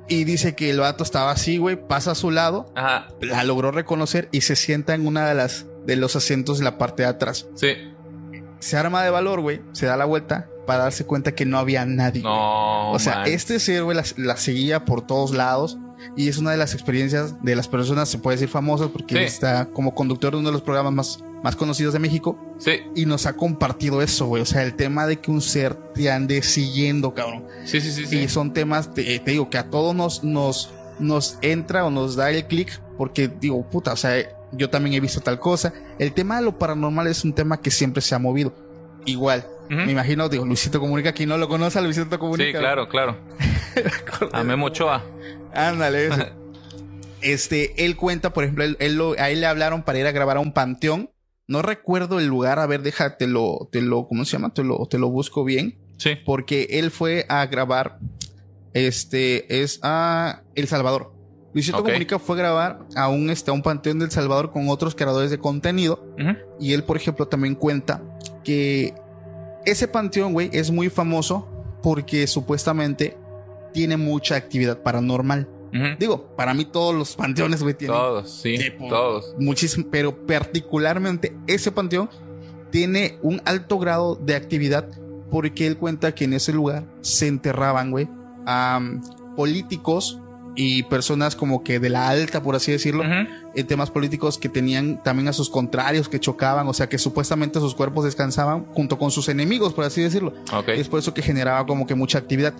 [0.06, 3.08] y dice que el vato estaba así, güey, pasa a su lado, Ajá.
[3.22, 6.78] la logró reconocer y se sienta en una de las de los asientos de la
[6.78, 7.48] parte de atrás.
[7.54, 7.74] Sí.
[8.58, 11.84] Se arma de valor, güey, se da la vuelta para darse cuenta que no había
[11.86, 12.22] nadie.
[12.22, 12.92] No.
[12.92, 15.78] O sea, este ser, güey, la, la seguía por todos lados.
[16.16, 19.20] Y es una de las experiencias de las personas, se puede decir famosas, porque Sí.
[19.20, 22.38] él está como conductor de uno de los programas más, más conocidos de México.
[22.58, 24.42] Sí, Y nos ha compartido eso, güey.
[24.42, 27.44] O sea, el tema de que un ser te ande siguiendo, cabrón.
[27.64, 28.04] sí, sí, sí.
[28.06, 28.18] sí.
[28.18, 32.16] Y son temas, te, te digo, que a todos nos, nos, nos entra o nos
[32.16, 34.14] da el clic, porque digo, puta, o sea,
[34.52, 35.72] yo también he visto tal cosa.
[35.98, 38.52] El tema de lo paranormal es un tema que siempre se ha movido.
[39.06, 42.44] Igual, me imagino, digo, Luisito Comunica, quien no lo conoce, Luisito Comunica.
[42.46, 43.16] Sí, claro, claro.
[44.32, 45.02] A Memo Ochoa.
[45.54, 46.08] Ándale.
[47.20, 50.12] Este, él cuenta, por ejemplo, él, él lo- a él le hablaron para ir a
[50.12, 51.10] grabar a un panteón.
[51.46, 54.52] No recuerdo el lugar, a ver, déjate te lo, te lo, ¿cómo se llama?
[54.52, 55.78] Te lo, te lo busco bien.
[55.96, 56.16] Sí.
[56.24, 57.98] Porque él fue a grabar,
[58.74, 61.12] este, es a El Salvador.
[61.54, 61.82] Luisito.
[61.82, 65.30] Comunica fue a grabar a un, este, a un panteón del Salvador con otros creadores
[65.30, 66.04] de contenido.
[66.60, 68.02] Y él, por ejemplo, también cuenta
[68.44, 68.94] que
[69.66, 71.48] ese panteón, güey, es muy famoso
[71.82, 73.16] porque supuestamente
[73.72, 75.48] tiene mucha actividad paranormal.
[75.98, 78.56] Digo, para mí todos los panteones, güey, tienen Todos, sí.
[78.58, 79.34] Tipo- Todos.
[79.40, 82.08] muchísimo, pero particularmente ese panteón
[82.70, 84.88] tiene un alto grado de actividad
[85.32, 88.08] porque él cuenta que en ese lugar se enterraban, güey,
[88.46, 88.80] a
[89.36, 90.20] políticos
[90.56, 95.02] y personas como que de la alta, por así decirlo, en temas políticos que tenían
[95.02, 99.10] también a sus contrarios, que chocaban, o sea, que supuestamente sus cuerpos descansaban junto con
[99.10, 100.32] sus enemigos, por así decirlo.
[100.52, 100.68] Ok.
[100.68, 102.54] Es por eso que generaba como que mucha actividad.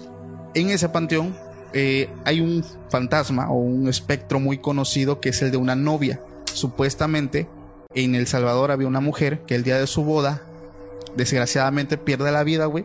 [0.55, 1.37] En ese panteón
[1.73, 6.21] eh, hay un fantasma o un espectro muy conocido que es el de una novia.
[6.53, 7.49] Supuestamente
[7.95, 10.43] en El Salvador había una mujer que el día de su boda,
[11.17, 12.85] desgraciadamente pierde la vida, güey,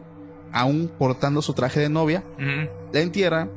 [0.52, 2.24] aún portando su traje de novia,
[2.92, 3.48] la entierra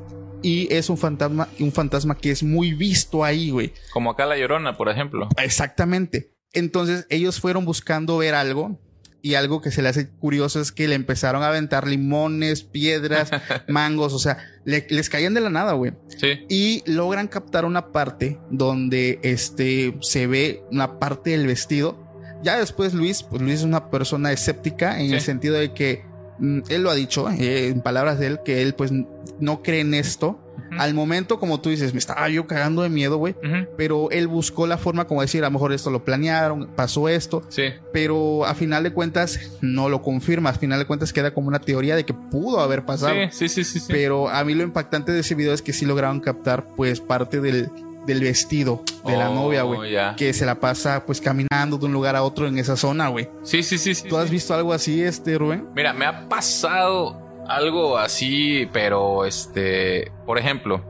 [0.43, 3.73] y es un fantasma, un fantasma que es muy visto ahí, güey.
[3.93, 5.29] Como acá la llorona, por ejemplo.
[5.43, 6.33] Exactamente.
[6.53, 8.79] Entonces ellos fueron buscando ver algo
[9.25, 13.31] y algo que se le hace curioso es que le empezaron a aventar limones, piedras,
[13.69, 15.93] mangos, o sea, le- les caían de la nada, güey.
[16.09, 16.41] Sí.
[16.49, 21.97] Y logran captar una parte donde este se ve una parte del vestido.
[22.43, 25.15] Ya después Luis, pues Luis es una persona escéptica en Sí.
[25.15, 26.05] el sentido de que
[26.41, 28.93] él lo ha dicho, eh, en palabras de él, que él pues
[29.41, 30.39] no cree en esto.
[30.79, 33.35] Al momento, como tú dices, me estaba yo cagando de miedo, güey
[33.77, 37.43] pero él buscó la forma como decir, a lo mejor esto lo planearon, pasó esto,
[37.51, 37.65] Sí.
[37.93, 41.59] pero a final de cuentas no lo confirma, a final de cuentas queda como una
[41.61, 43.15] teoría de que pudo haber pasado.
[43.31, 43.81] Sí, sí, sí, sí.
[43.81, 43.87] sí.
[43.93, 47.41] Pero a mí lo impactante de ese video es que sí lograron captar pues parte
[47.43, 47.69] del,
[48.07, 49.93] del vestido de la Oh, novia, güey.
[49.93, 50.15] ya.
[50.17, 53.29] Que se la pasa pues caminando de un lugar a otro en esa zona, güey.
[53.43, 54.09] Sí, sí, sí, sí.
[54.09, 54.33] ¿Tú has sí.
[54.33, 55.69] visto algo así, este, Rubén?
[55.75, 60.83] Mira, me ha pasado algo así, pero este, por ejemplo,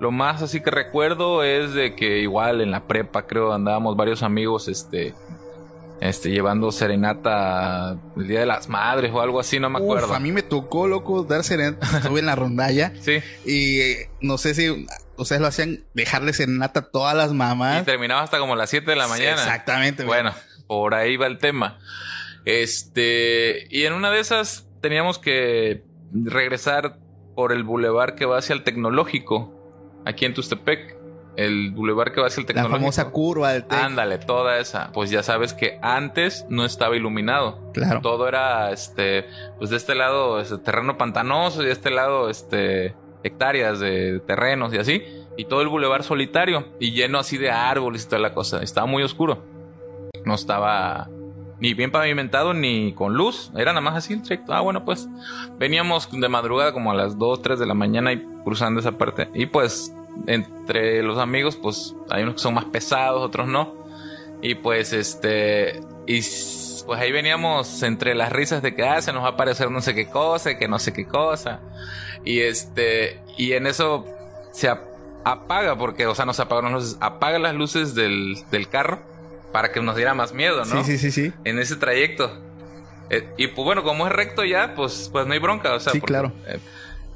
[0.00, 4.22] lo más así que recuerdo es de que igual en la prepa creo andábamos varios
[4.24, 5.14] amigos, este,
[6.00, 10.14] este, llevando serenata el Día de las Madres o algo así, no me Uf, acuerdo.
[10.14, 11.86] a mí me tocó, loco, dar serenata.
[11.98, 14.86] Estuve en la rondalla Sí, y eh, no sé si
[15.16, 17.84] ustedes lo hacían dejarle serenata a todas las y mamás.
[17.84, 19.32] terminaba hasta como las 7 de la mañana.
[19.42, 20.04] Exactamente.
[20.04, 20.32] Bueno,
[20.66, 21.78] por ahí va el tema.
[22.44, 26.98] Este, y en una de esas teníamos que regresar
[27.34, 29.52] por el bulevar que va hacia el tecnológico,
[30.04, 31.00] aquí en Tustepec.
[31.34, 32.78] El bulevar que va hacia el La tecnológico.
[32.78, 33.78] famosa curva del TEC.
[33.78, 34.92] Ándale, toda esa.
[34.92, 37.72] Pues ya sabes que antes no estaba iluminado.
[37.72, 38.02] Claro.
[38.02, 39.24] Todo era, este,
[39.56, 44.72] pues de este lado, este, terreno pantanoso y de este lado, este, hectáreas de terrenos
[44.74, 45.02] y así.
[45.36, 48.62] Y todo el bulevar solitario y lleno así de árboles y toda la cosa.
[48.62, 49.42] Estaba muy oscuro.
[50.24, 51.08] No estaba
[51.58, 53.50] ni bien pavimentado ni con luz.
[53.56, 54.52] Era nada más así el trayecto.
[54.52, 55.08] Ah, bueno, pues
[55.58, 59.28] veníamos de madrugada como a las 2, 3 de la mañana y cruzando esa parte.
[59.34, 59.94] Y pues
[60.26, 63.74] entre los amigos, pues hay unos que son más pesados, otros no.
[64.42, 66.22] Y pues este, y
[66.82, 69.80] pues ahí veníamos entre las risas de que ah, se nos va a aparecer no
[69.80, 71.60] sé qué cosa, que no sé qué cosa.
[72.24, 74.06] Y este, y en eso
[74.52, 74.84] se ap-
[75.24, 79.00] apaga, porque, o sea, no se apagaron las luces, apaga las luces del, del carro
[79.52, 80.84] para que nos diera más miedo, ¿no?
[80.84, 81.32] Sí, sí, sí, sí.
[81.44, 82.40] En ese trayecto.
[83.10, 85.92] Eh, y pues bueno, como es recto ya, pues, pues no hay bronca, o sea,
[85.92, 86.32] Sí, porque, claro.
[86.46, 86.58] eh,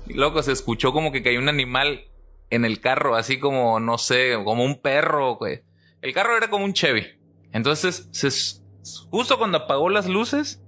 [0.08, 2.04] loco, se escuchó como que cayó un animal
[2.50, 5.62] en el carro, así como, no sé, como un perro, güey.
[6.02, 7.06] El carro era como un Chevy.
[7.52, 8.60] Entonces, se-
[9.10, 10.62] justo cuando apagó las luces,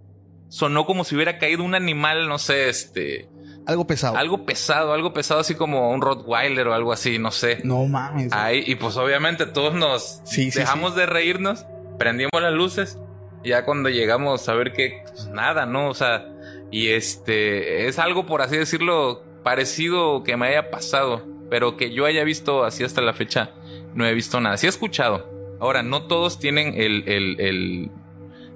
[0.48, 3.28] sonó como si hubiera caído un animal, no sé, este,
[3.66, 4.16] Algo pesado.
[4.16, 7.60] algo pesado, algo pesado, así como un Rottweiler o algo así, no sé.
[7.64, 8.32] No mames.
[8.32, 11.66] Ahí, y pues obviamente todos nos Sí, sí, dejamos de reírnos,
[11.98, 12.98] prendimos las luces,
[13.44, 15.88] y ya cuando llegamos a ver que pues, nada, ¿no?
[15.88, 16.26] O sea,
[16.70, 22.04] y este es algo, por así decirlo, parecido que me haya pasado, pero que yo
[22.06, 23.52] haya visto así hasta la fecha,
[23.94, 24.56] no he visto nada.
[24.56, 25.30] Sí he escuchado.
[25.60, 27.90] Ahora, no todos tienen el, el, el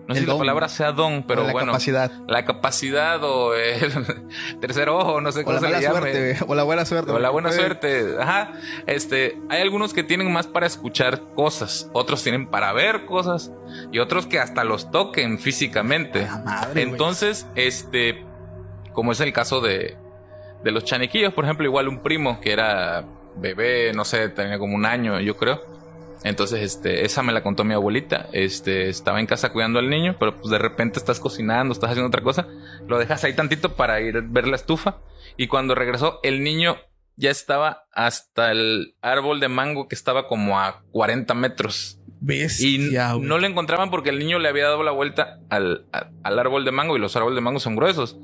[0.09, 2.11] no sé si la palabra sea don, pero la bueno, capacidad.
[2.27, 3.93] la capacidad o el
[4.61, 6.01] tercer ojo, no sé cómo la se le llame.
[6.01, 6.37] suerte.
[6.49, 7.13] O la buena suerte.
[7.13, 8.17] O la buena suerte.
[8.21, 8.53] Ajá.
[8.87, 13.53] Este, hay algunos que tienen más para escuchar cosas, otros tienen para ver cosas
[13.91, 16.23] y otros que hasta los toquen físicamente.
[16.23, 16.83] La madre.
[16.83, 18.25] Entonces, este,
[18.93, 19.97] como es el caso de,
[20.65, 23.05] de los chaniquillos, por ejemplo, igual un primo que era
[23.37, 25.63] bebé, no sé, tenía como un año, yo creo.
[26.25, 28.29] Entonces, este, esa me la contó mi abuelita.
[28.33, 32.09] Este, estaba en casa cuidando al niño, pero pues de repente estás cocinando, estás haciendo
[32.09, 32.47] otra cosa,
[32.87, 34.99] lo dejas ahí tantito para ir a ver la estufa.
[35.37, 36.77] Y cuando regresó, el niño
[37.17, 41.99] ya estaba hasta el árbol de mango que estaba como a 40 metros.
[42.21, 46.11] Y Bestia, no le encontraban porque el niño le había dado la vuelta al, a-
[46.23, 48.17] al árbol de mango y los árboles de mango son gruesos.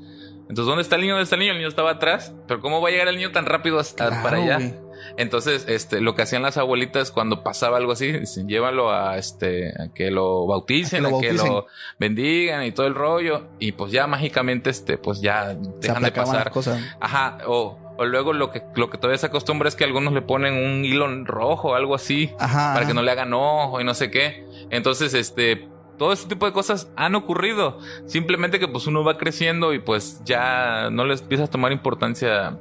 [0.47, 1.13] Entonces, ¿dónde está el niño?
[1.13, 1.51] ¿Dónde está el niño?
[1.51, 2.33] El niño estaba atrás.
[2.47, 4.73] Pero ¿cómo va a llegar el niño tan rápido hasta Claro, para allá?
[5.17, 9.69] Entonces, este, lo que hacían las abuelitas cuando pasaba algo así, dicen, llévalo a este,
[9.69, 11.67] a que lo bauticen, A a que lo
[11.99, 13.47] bendigan y todo el rollo.
[13.59, 16.51] Y pues ya mágicamente, este, pues ya dejan de pasar.
[16.51, 16.81] cosas.
[16.99, 20.21] Ajá, o, o luego lo que, lo que todavía se acostumbra es que algunos le
[20.21, 22.73] ponen un hilo rojo o algo así Ajá.
[22.73, 24.45] para que no le hagan ojo y no sé qué.
[24.69, 27.77] Entonces, este, todo este tipo de cosas han ocurrido.
[28.07, 32.57] Simplemente que pues uno va creciendo y pues ya no les empiezas a tomar importancia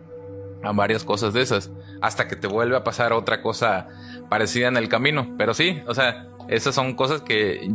[0.62, 1.70] a varias cosas de esas.
[2.00, 3.88] Hasta que te vuelve a pasar otra cosa
[4.28, 5.34] parecida en el camino.
[5.38, 7.68] Pero sí, o sea, esas son cosas que,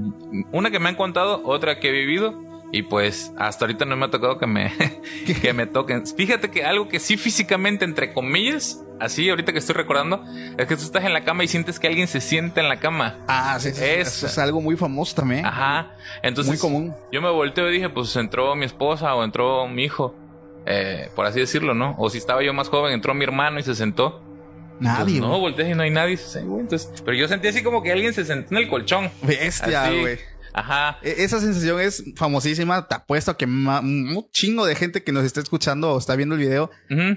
[0.52, 2.42] una que me han contado, otra que he vivido.
[2.76, 4.74] Y pues hasta ahorita no me ha tocado que me,
[5.42, 6.08] que me toquen.
[6.08, 10.24] Fíjate que algo que sí físicamente, entre comillas, así ahorita que estoy recordando,
[10.58, 12.80] es que tú estás en la cama y sientes que alguien se sienta en la
[12.80, 13.20] cama.
[13.28, 15.46] Ah, sí, sí, Es- Eso es algo muy famoso también.
[15.46, 15.92] Ajá.
[16.24, 16.96] Entonces, muy común.
[17.12, 20.16] yo me volteo y dije, pues entró mi esposa o entró mi hijo.
[20.66, 21.96] Eh, por así decirlo, ¿no?
[21.98, 24.22] O si estaba yo más joven, entró mi hermano y se sentó.
[24.80, 26.18] Nadie, Entonces, no, volteé y no hay nadie.
[26.36, 29.12] Entonces, pero yo sentí así como que alguien se sentó en el colchón.
[29.22, 30.20] Bestia, güey.
[30.54, 30.98] Ajá.
[31.02, 32.88] E- Esa sensación es famosísima.
[32.88, 36.36] Te apuesto a que un chingo de gente que nos está escuchando o está viendo
[36.36, 36.70] el video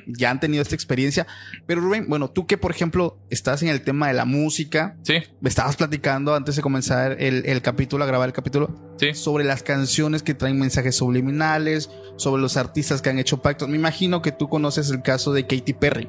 [0.06, 1.26] ya han tenido esta experiencia.
[1.66, 5.14] Pero Rubén, bueno, tú que por ejemplo estás en el tema de la música, Sí,
[5.40, 9.14] me estabas platicando antes de comenzar el, el capítulo, a grabar el capítulo, sí.
[9.14, 13.68] sobre las canciones que traen mensajes subliminales, sobre los artistas que han hecho pactos.
[13.68, 16.08] Me imagino que tú conoces el caso de Katy Perry.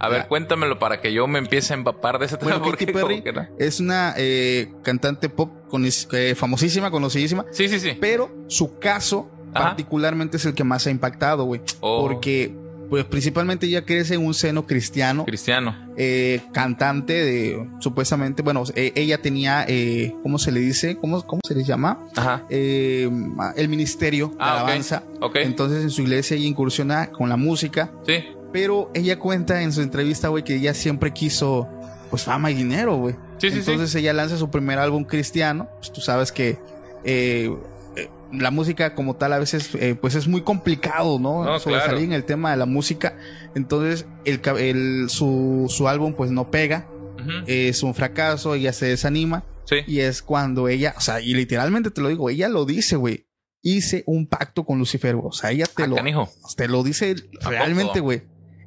[0.00, 2.52] A ver, cuéntamelo para que yo me empiece a empapar de ese tema.
[2.52, 3.46] Bueno, porque Katy Perry no.
[3.58, 7.90] es una eh, cantante pop con- eh, famosísima, conocidísima, Sí, sí, sí.
[8.00, 9.66] pero su caso Ajá.
[9.68, 11.60] particularmente es el que más ha impactado, güey.
[11.80, 12.52] Oh, Porque,
[12.88, 15.76] pues principalmente ella crece en un seno cristiano, cristiano.
[15.96, 20.96] eh, cantante de, supuestamente, bueno, eh, ella tenía, eh, ¿cómo se le dice?
[20.96, 22.04] ¿Cómo, cómo se le llama?
[22.16, 22.46] Ajá.
[22.48, 24.58] El ministerio de Ah, ok.
[24.62, 25.02] alabanza.
[25.20, 25.36] Ok.
[25.42, 28.24] Entonces en su iglesia ella incursiona con la música, Sí.
[28.52, 31.68] Pero ella cuenta en su entrevista, güey, que ella siempre quiso,
[32.10, 33.14] pues, fama y dinero, güey.
[33.38, 35.68] Sí, sí, Entonces ella lanza su primer álbum cristiano.
[35.78, 36.58] Pues tú sabes que
[37.04, 37.50] eh,
[37.96, 41.44] eh, la música como tal a veces eh, pues es muy complicado, ¿no?
[41.44, 42.04] No, Sobresalir claro.
[42.04, 43.16] en el tema de la música.
[43.54, 46.86] Entonces el, el- su, su álbum pues no pega.
[47.18, 47.44] sí.
[47.46, 49.44] Es un fracaso, ella se desanima.
[49.64, 49.76] Sí.
[49.86, 53.26] Y es cuando ella, o sea, y literalmente te lo digo, ella lo dice, güey.
[53.62, 55.28] Hice un pacto con Lucifer, güey.
[55.28, 56.28] O sea, ella te Ah, lo, canijo.
[56.56, 58.22] te lo dice ¿A realmente, güey.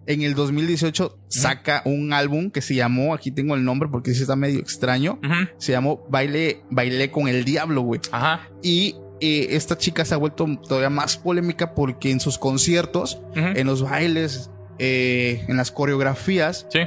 [0.06, 4.22] En el 2018 saca un álbum que se llamó, aquí tengo el nombre porque sí
[4.22, 5.20] está medio extraño,
[5.58, 8.02] se llamó Baile, Bailé con el Diablo, güey.
[8.12, 8.50] Ajá.
[8.62, 13.66] Y eh, esta chica se ha vuelto todavía más polémica porque en sus conciertos, en
[13.68, 14.50] los bailes,
[14.80, 16.80] eh, en las coreografías, Sí.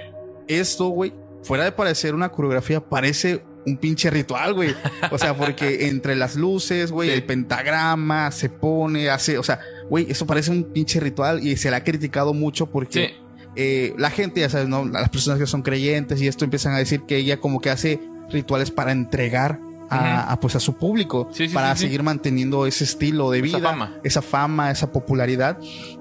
[0.49, 4.75] esto, güey, fuera de parecer una coreografía, parece un pinche ritual, güey.
[5.11, 7.15] O sea, porque entre las luces, güey, Sí.
[7.15, 9.59] el pentagrama se pone, hace, o sea,
[9.89, 13.15] güey, eso parece un pinche ritual y se le ha criticado mucho porque Sí.
[13.57, 14.85] eh, la gente, ya sabes, ¿no?
[14.85, 18.01] Las personas que son creyentes y esto empiezan a decir que ella como que hace
[18.31, 20.33] rituales para entregar a, Ujú.
[20.33, 23.59] a, pues a su público, Sí, sí, para sí, seguir manteniendo ese estilo de Esa
[23.59, 23.95] vida, fama.
[24.03, 25.59] esa fama, esa popularidad.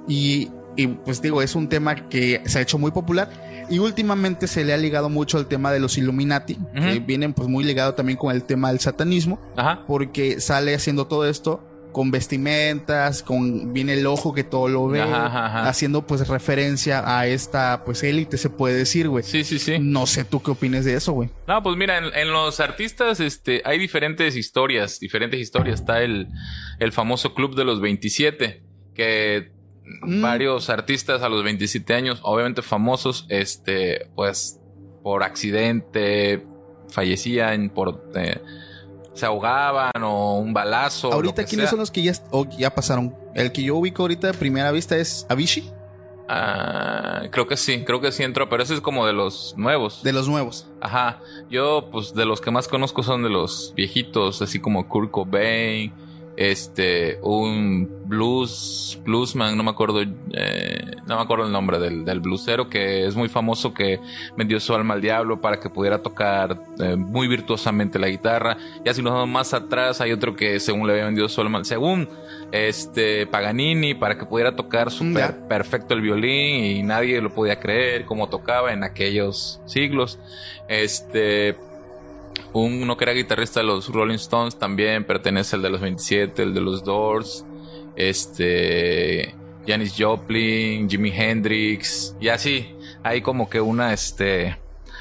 [0.08, 3.30] Y, y, pues digo, es un tema que se ha hecho muy popular.
[3.70, 7.06] Y últimamente se le ha ligado mucho al tema de los Illuminati, que Ujú.
[7.06, 9.84] vienen pues muy ligado también con el tema del satanismo, Ajá.
[9.88, 11.64] porque sale haciendo todo esto
[11.96, 15.70] con vestimentas, con viene el ojo que todo lo ve, Ajá, ajá, ajá.
[15.70, 19.24] haciendo pues referencia a esta pues élite se puede decir, güey.
[19.24, 19.78] Sí, sí, sí.
[19.80, 21.30] No sé tú qué opines de eso, güey.
[21.48, 25.80] No, pues mira, en, en los artistas este, hay diferentes historias, diferentes historias.
[25.80, 26.28] Está el,
[26.80, 28.62] el famoso Club de los 27,
[28.94, 29.56] que
[30.02, 30.20] Mm.
[30.24, 34.60] varios artistas a los 27 años, obviamente famosos, este, pues
[35.04, 36.44] por accidente
[36.90, 38.42] fallecían, por eh,
[39.16, 41.12] se ahogaban o un balazo.
[41.12, 41.72] ahorita quiénes sea.
[41.72, 43.16] son los que ya o ya pasaron?
[43.34, 45.72] El que yo ubico ahorita de primera vista es Avicii,
[46.28, 50.02] Ah, creo que sí, creo que sí entró, pero ese es como de los nuevos.
[50.02, 50.68] de los nuevos.
[50.82, 51.20] Ajá,
[51.52, 55.94] yo pues de los que más conozco son de los viejitos, así como Kurt Cobain,
[56.38, 62.20] este, un blues, bluesman, no me acuerdo, eh, no me acuerdo el nombre del, del
[62.20, 64.00] bluesero que es muy famoso que
[64.38, 68.58] vendió su alma al diablo para que pudiera tocar eh, muy virtuosamente la guitarra.
[68.84, 71.64] Y así nos vamos más atrás, hay otro que según le había vendido su alma,
[71.64, 72.08] según
[72.52, 75.48] este Paganini para que pudiera tocar súper Ya.
[75.48, 80.20] perfecto el violín y nadie lo podía creer cómo tocaba en aquellos siglos.
[80.68, 81.56] Este,
[82.54, 86.54] uno que era guitarrista de los Rolling Stones también pertenece al de los 27, el
[86.54, 87.46] de los Doors,
[87.96, 89.36] este,
[89.68, 92.76] Janis Joplin, Jimi Hendrix y así.
[93.04, 94.58] Hay como que una, este,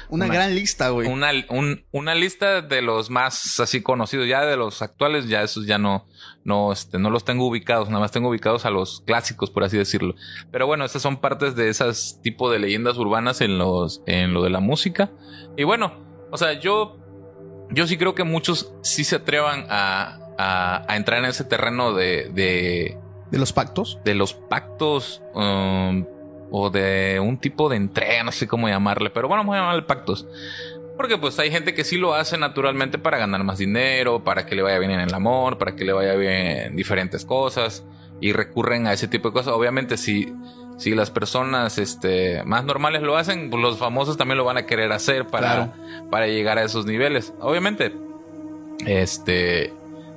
[0.09, 1.07] Una, Una- gran lista, güey.
[1.07, 5.65] una, un- una lista de los más así conocidos, ya de los actuales, ya esos
[5.65, 6.05] ya no,
[6.43, 9.77] no, este, no los tengo ubicados, nada más tengo ubicados a los clásicos, por así
[9.77, 10.13] decirlo.
[10.51, 14.43] Pero bueno, estas son partes de esas tipo de leyendas urbanas en los, en lo
[14.43, 15.11] de la música.
[15.57, 16.97] Y bueno, o sea, yo,
[17.69, 21.93] yo sí creo que muchos sí se atrevan a, a, a entrar en ese terreno
[21.93, 22.97] de, de,
[23.31, 23.99] De los pactos.
[24.03, 26.05] de los pactos um,
[26.51, 29.81] o de un tipo de entrega, no sé cómo llamarle, pero bueno, vamos a llamarle
[29.83, 30.27] pactos.
[30.95, 34.55] Porque pues hay gente que sí lo hace naturalmente para ganar más dinero, para que
[34.55, 37.83] le vaya bien en el amor, para que le vaya bien en diferentes cosas
[38.21, 39.53] y recurren a ese tipo de cosas.
[39.53, 40.33] Obviamente si,
[40.77, 44.65] si las personas este, más normales lo hacen, pues los famosos también lo van a
[44.65, 45.73] querer hacer para,
[46.11, 47.33] para llegar a esos niveles.
[47.39, 47.93] Obviamente,
[48.85, 49.73] este,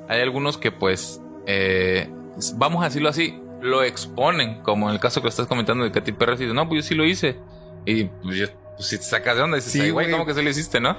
[0.08, 2.08] hay algunos que pues, eh,
[2.56, 6.12] vamos a decirlo así, lo exponen, como en el caso que estás comentando de Katy
[6.12, 7.36] Perry, dice, no, pues yo sí lo hice.
[7.84, 8.46] Y pues, yo-
[8.78, 10.10] pues, si te sacas de onda, dices, Sí, "Ay, güey.
[10.10, 10.96] ¿cómo que sí lo hiciste, no?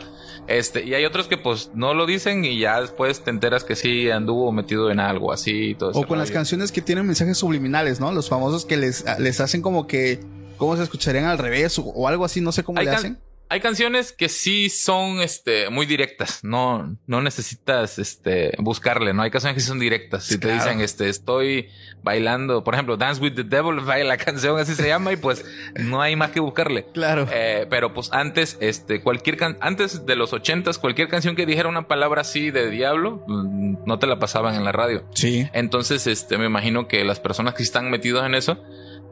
[0.47, 3.75] Este, y hay otros que pues no lo dicen y ya después te enteras que
[3.75, 7.05] sí anduvo metido en algo así y todo O ese con las canciones que tienen
[7.07, 8.11] mensajes subliminales, ¿no?
[8.11, 10.19] Los famosos que les, les hacen como que.
[10.57, 11.80] ¿Cómo se escucharían al revés?
[11.80, 13.19] O, o algo así, no sé cómo Hay le hacen.
[13.51, 19.31] Hay canciones que sí son este muy directas, no no necesitas este buscarle, no hay
[19.31, 20.25] canciones que sí son directas.
[20.25, 21.69] Si te dicen este estoy
[22.03, 23.77] bailando, por ejemplo, Dance with the Devil,
[24.07, 25.43] la canción así se llama y pues
[25.75, 26.85] no hay más que buscarle.
[26.93, 27.27] Claro.
[27.31, 31.69] Eh, pero pues antes, este, cualquier can antes de los ochentas, cualquier canción que dijera
[31.69, 35.03] una palabra así de diablo, mm, no te la pasaban en la radio.
[35.15, 35.49] Sí.
[35.53, 38.63] Entonces, este, me imagino que las personas que están metidos en eso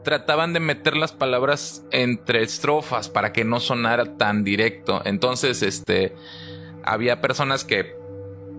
[0.04, 5.02] trataban de meter las palabras entre estrofas para que no sonara tan directo.
[5.04, 6.14] Entonces, este,
[6.84, 7.96] había personas que,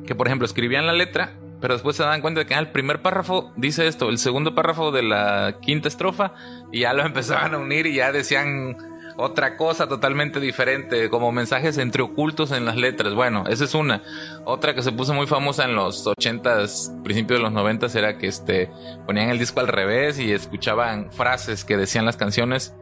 [0.05, 2.71] que por ejemplo, escribían la letra, pero después se dan cuenta de que ah, el
[2.71, 6.33] primer párrafo dice esto, el segundo párrafo de la quinta estrofa,
[6.71, 8.77] y ya lo empezaban a unir y ya decían
[9.21, 13.13] otra cosa totalmente diferente, como mensajes entre ocultos en las letras.
[13.13, 14.01] Bueno, esa es una.
[14.45, 18.27] Otra que se puso muy famosa en los ochentas, principios de los noventas, era que
[18.27, 18.69] este
[19.05, 22.73] ponían el disco al revés y escuchaban frases que decían las canciones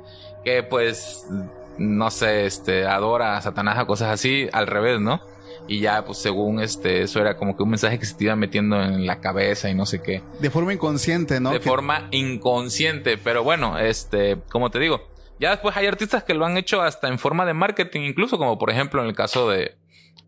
[0.45, 1.25] que pues
[1.79, 5.21] no sé, este adora a Satanás o cosas así, al revés, ¿no?
[5.67, 8.35] Y ya, pues según este, eso era como que un mensaje que se te iba
[8.35, 11.51] metiendo en la cabeza y no sé qué De forma inconsciente, ¿no?
[11.51, 13.17] de Que- forma inconsciente.
[13.17, 15.01] Pero bueno, este, como te digo,
[15.39, 18.57] ya después hay artistas que lo han hecho hasta en forma de marketing, incluso como
[18.57, 19.75] por ejemplo en el caso de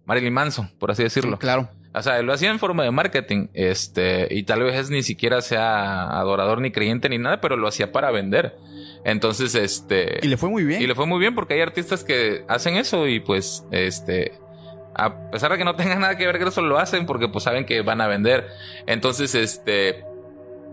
[0.05, 1.37] Marilyn Manson, por así decirlo.
[1.37, 1.69] Claro.
[1.93, 6.03] O sea, lo hacía en forma de marketing, este, y tal vez ni siquiera sea
[6.19, 8.55] adorador ni creyente ni nada, pero lo hacía para vender.
[9.03, 10.19] Entonces, este.
[10.21, 10.81] Y le fue muy bien.
[10.81, 14.33] Y le fue muy bien porque hay artistas que hacen eso y pues, este,
[14.93, 17.43] a pesar de que no tengan nada que ver con eso, lo hacen porque pues
[17.43, 18.47] saben que van a vender.
[18.85, 20.05] Entonces, este,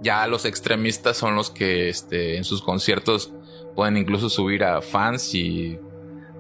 [0.03, 3.33] ya los extremistas son los que, este, en sus conciertos
[3.77, 5.79] pueden incluso subir a fans y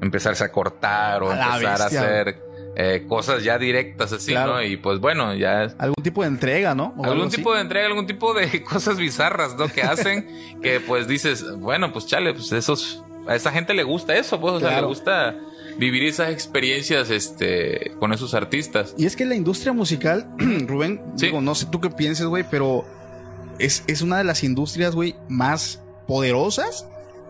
[0.00, 2.00] empezarse a cortar o A empezar bestia.
[2.00, 2.42] a hacer
[2.78, 4.54] eh, cosas ya directas así, Claro.
[4.54, 4.62] ¿no?
[4.62, 6.92] Y pues bueno, ya es Algún tipo de entrega, ¿no?
[6.98, 7.36] O algún así.
[7.36, 9.68] tipo de entrega, algún tipo de cosas bizarras, ¿no?
[9.68, 10.26] Que hacen
[10.62, 14.54] que pues dices, bueno, pues chale, pues esos, a esa gente le gusta eso, pues,
[14.54, 15.36] o sea, le gusta
[15.78, 18.94] vivir esas experiencias, este, con esos artistas.
[18.98, 20.26] Y es que la industria musical,
[20.66, 21.26] Rubén, Sí.
[21.26, 22.84] digo, no sé tú qué pienses, güey, pero
[23.58, 26.86] es, es una de las industrias, güey, más poderosas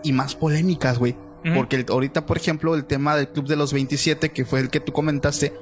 [0.09, 1.16] y más polémicas, güey.
[1.54, 4.68] Porque el- ahorita, por ejemplo, el tema del Club de los 27, que fue el
[4.68, 5.52] que tú comentaste,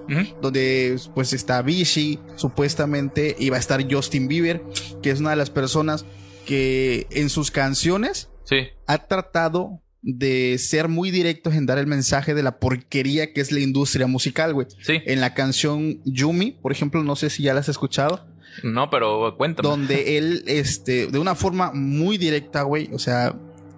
[0.41, 4.63] donde pues está Vichy, supuestamente iba a estar Justin Bieber,
[5.03, 6.07] que es una de las personas
[6.47, 12.35] que en sus canciones Sí, ha tratado de ser muy directos en dar el mensaje
[12.35, 14.67] de la porquería que es la industria musical, güey.
[14.83, 15.01] sí.
[15.07, 18.27] En la canción Yumi, por ejemplo, no sé si ya la has escuchado,
[18.63, 19.69] No, pero cuéntame.
[19.69, 23.35] donde él, este, de una forma muy directa, güey, o sea,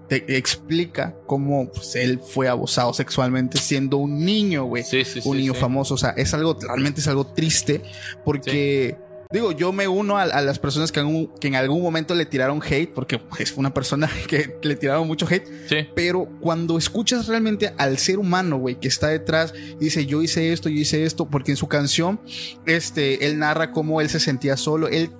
[0.09, 4.83] te explica cómo pues, él fue abusado sexualmente siendo un niño, güey.
[4.85, 5.29] Sí, sí, sí.
[5.29, 7.83] un niño famoso, o sea, es algo, realmente es algo triste,
[8.25, 8.97] porque,
[9.31, 12.27] digo, yo me uno a, a las personas que, un- que en algún momento le
[12.27, 17.27] tiraron hate, porque es una persona que le tiraron mucho hate, Sí, pero cuando escuchas
[17.27, 21.27] realmente al ser humano, güey, que está detrás, dice, yo hice esto, yo hice esto,
[21.29, 22.21] porque en su canción,
[22.67, 25.11] este, él narra cómo él se sentía solo, él,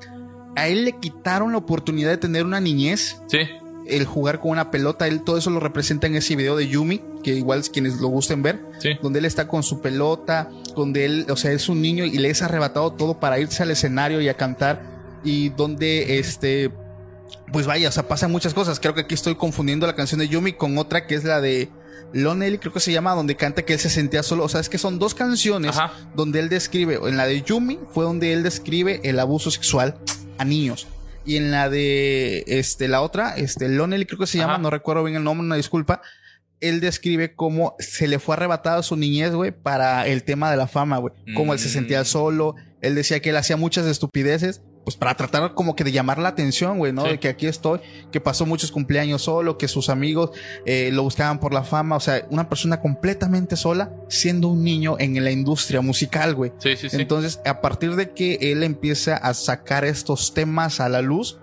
[0.57, 3.41] a él le quitaron la oportunidad de tener una niñez, sí.
[3.89, 7.03] El jugar con una pelota, él todo eso lo representa en ese video de Yumi,
[7.23, 8.91] que igual quienes lo gusten ver, Sí.
[9.03, 12.31] donde él está con su pelota, donde él, o sea, es un niño y le
[12.31, 14.83] es arrebatado todo para irse al escenario y a cantar,
[15.25, 16.71] y donde este,
[17.53, 18.79] pues vaya, o sea, pasan muchas cosas.
[18.81, 21.69] Creo que aquí estoy confundiendo la canción de Yumi con otra que es la de
[22.13, 24.45] Lonely, creo que se llama, donde canta que él se sentía solo.
[24.45, 25.93] O sea, es que son dos canciones Ajá.
[26.15, 29.97] donde él describe, en la de Yumi fue donde él describe el abuso sexual
[30.39, 30.87] a niños.
[31.27, 34.63] Y en la de este, la otra, este, Lonely, creo que se llama, Ajá.
[34.63, 36.01] no recuerdo bien el nombre, una disculpa.
[36.61, 40.67] Él describe cómo se le fue arrebatada su niñez, güey, para el tema de la
[40.69, 41.13] fama, güey.
[41.35, 41.73] Cómo él se Mm.
[41.73, 42.55] sentía solo.
[42.81, 46.29] Él decía que él hacía muchas estupideces, pues para tratar como que de llamar la
[46.29, 47.03] atención, güey, ¿no?
[47.03, 47.09] Sí.
[47.11, 47.81] De que aquí estoy,
[48.13, 50.31] que pasó muchos cumpleaños solo, que sus amigos
[50.65, 51.97] eh, lo buscaban por la fama.
[51.97, 56.53] O sea, una persona completamente sola, siendo un niño en la industria musical, güey.
[56.59, 56.97] Sí, sí, sí.
[57.01, 61.41] Entonces, a partir de que él empieza a sacar estos temas a la luz,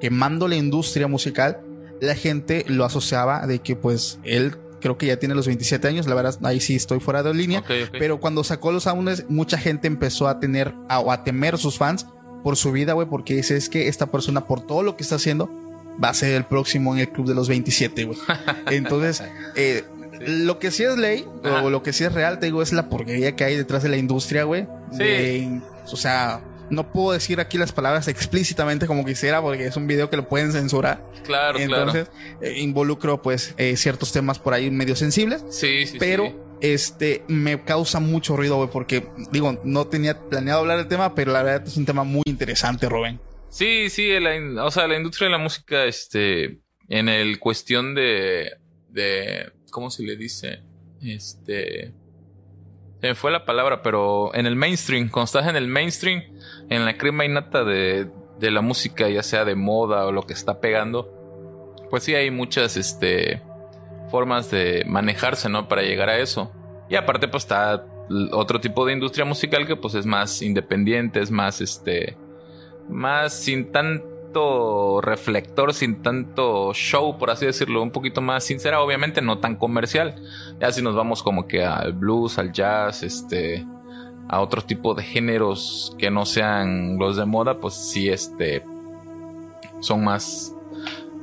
[0.00, 1.60] quemando la industria musical,
[2.00, 6.06] la gente lo asociaba de que pues él creo que ya tiene los 27 años,
[6.06, 7.96] la verdad ahí sí estoy fuera de línea, Ok, ok.
[7.98, 11.78] pero cuando sacó los álbumes mucha gente empezó a tener a- o a temer sus
[11.78, 12.06] fans
[12.46, 15.16] por su vida, güey, porque dice es que esta persona por todo lo que está
[15.16, 15.50] haciendo
[16.02, 18.16] va a ser el próximo en el club de los 27, güey.
[18.70, 19.20] Entonces,
[19.56, 19.82] eh,
[20.20, 21.64] lo que sí es ley, Ajá.
[21.64, 23.88] o lo que sí es real, te digo, es la porquería que hay detrás de
[23.88, 24.68] la industria, güey.
[24.92, 24.98] Sí.
[24.98, 26.40] De- o sea,
[26.70, 30.28] no puedo decir aquí las palabras explícitamente como quisiera, porque es un video que lo
[30.28, 31.04] pueden censurar.
[31.24, 32.06] Claro, Entonces,
[32.40, 35.38] eh, involucro, pues, eh, ciertos temas por ahí medio sensibles.
[35.40, 35.52] claro.
[35.52, 36.34] Sí, sí, Pero, sí.
[36.60, 41.32] Este, me causa mucho ruido, güey, porque, digo, no tenía planeado hablar del tema, pero
[41.32, 43.20] la verdad es un tema muy interesante, Rubén.
[43.48, 48.52] Sí, sí, o sea, la industria de la música, este, en el cuestión de,
[48.88, 50.62] de, ¿cómo se le dice?
[51.02, 51.92] Este,
[53.00, 56.22] se me fue la palabra, pero en el mainstream, cuando estás en el mainstream,
[56.68, 60.32] en la crema innata de, de la música, ya sea de moda o lo que
[60.32, 61.12] está pegando,
[61.90, 63.42] pues sí hay muchas, este,
[64.10, 65.68] formas de manejarse, ¿no?
[65.68, 66.52] Para llegar a eso.
[66.88, 67.84] Y aparte, pues está
[68.32, 72.16] otro tipo de industria musical que pues es más independiente, es más, este,
[72.88, 79.22] más sin tanto reflector, sin tanto show, por así decirlo, un poquito más sincera, obviamente
[79.22, 80.14] no tan comercial.
[80.60, 83.66] Ya si nos vamos como que al blues, al jazz, este,
[84.28, 88.62] a otro tipo de géneros que no sean los de moda, pues sí, este,
[89.80, 90.55] son más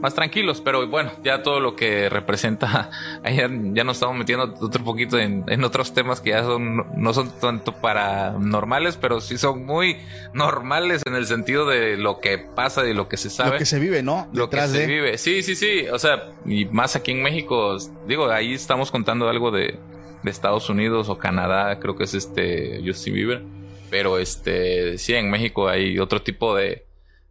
[0.04, 2.92] más tranquilos, pero bueno, ya todo lo que representa,
[3.24, 7.14] ya, ya nos estamos metiendo otro poquito en, en otros temas que ya son, no
[7.14, 9.96] son tanto paranormales, pero sí son muy
[10.34, 13.52] normales en el sentido de lo que pasa y lo que se sabe.
[13.52, 14.28] Lo que se vive, ¿no?
[14.34, 15.18] Lo que se de- vive.
[15.18, 15.88] Sí, sí, sí.
[15.88, 19.80] O sea, y más aquí en México, digo, ahí estamos contando algo de,
[20.22, 23.42] de Estados Unidos o Canadá, creo que es este Justin Bieber.
[23.90, 26.84] Pero este, sí, en México hay otro tipo de,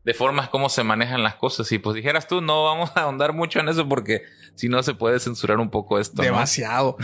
[0.05, 1.71] de formas como se manejan las cosas.
[1.73, 4.23] Y pues dijeras tú, no vamos a ahondar mucho en eso porque
[4.55, 6.17] si no se puede censurar un poco esto.
[6.23, 6.25] ¿no?
[6.25, 6.97] Demasiado.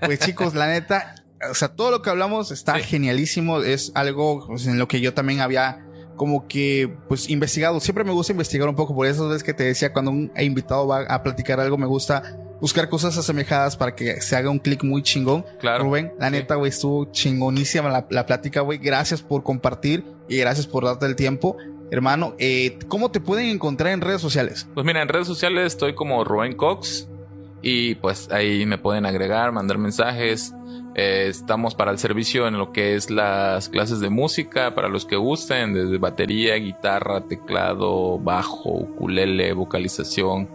[0.00, 1.14] Pues chicos, la neta,
[1.50, 2.82] o sea, todo lo que hablamos está Sí.
[2.84, 3.60] genialísimo.
[3.60, 5.82] Es algo pues, en lo que yo también había
[6.16, 7.78] como que pues investigado.
[7.80, 10.86] Siempre me gusta investigar un poco, por eso es que te decía, cuando un invitado
[10.86, 14.82] va a platicar algo, me gusta buscar cosas asemejadas para que se haga un clic
[14.82, 15.44] muy chingón.
[15.60, 15.84] Claro.
[15.84, 16.32] Rubén, la Sí.
[16.32, 18.78] neta, güey, estuvo chingonísima la, la plática, güey.
[18.78, 21.54] Gracias por compartir y gracias por darte el tiempo.
[21.90, 24.66] Hermano, eh, ¿cómo te pueden encontrar en redes sociales?
[24.74, 27.08] Pues mira, en redes sociales estoy como Rubén Cox
[27.62, 30.52] y pues ahí me pueden agregar, mandar mensajes.
[30.98, 35.04] Eh, estamos para el servicio en lo que es las clases de música para los
[35.04, 40.48] que gusten, desde batería, guitarra, teclado, bajo, ukulele, vocalización.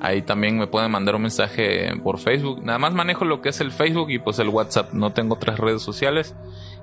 [0.00, 2.62] Ahí también me pueden mandar un mensaje por Facebook.
[2.62, 4.92] Nada más manejo lo que es el Facebook y pues el WhatsApp.
[4.92, 6.34] No tengo otras redes sociales.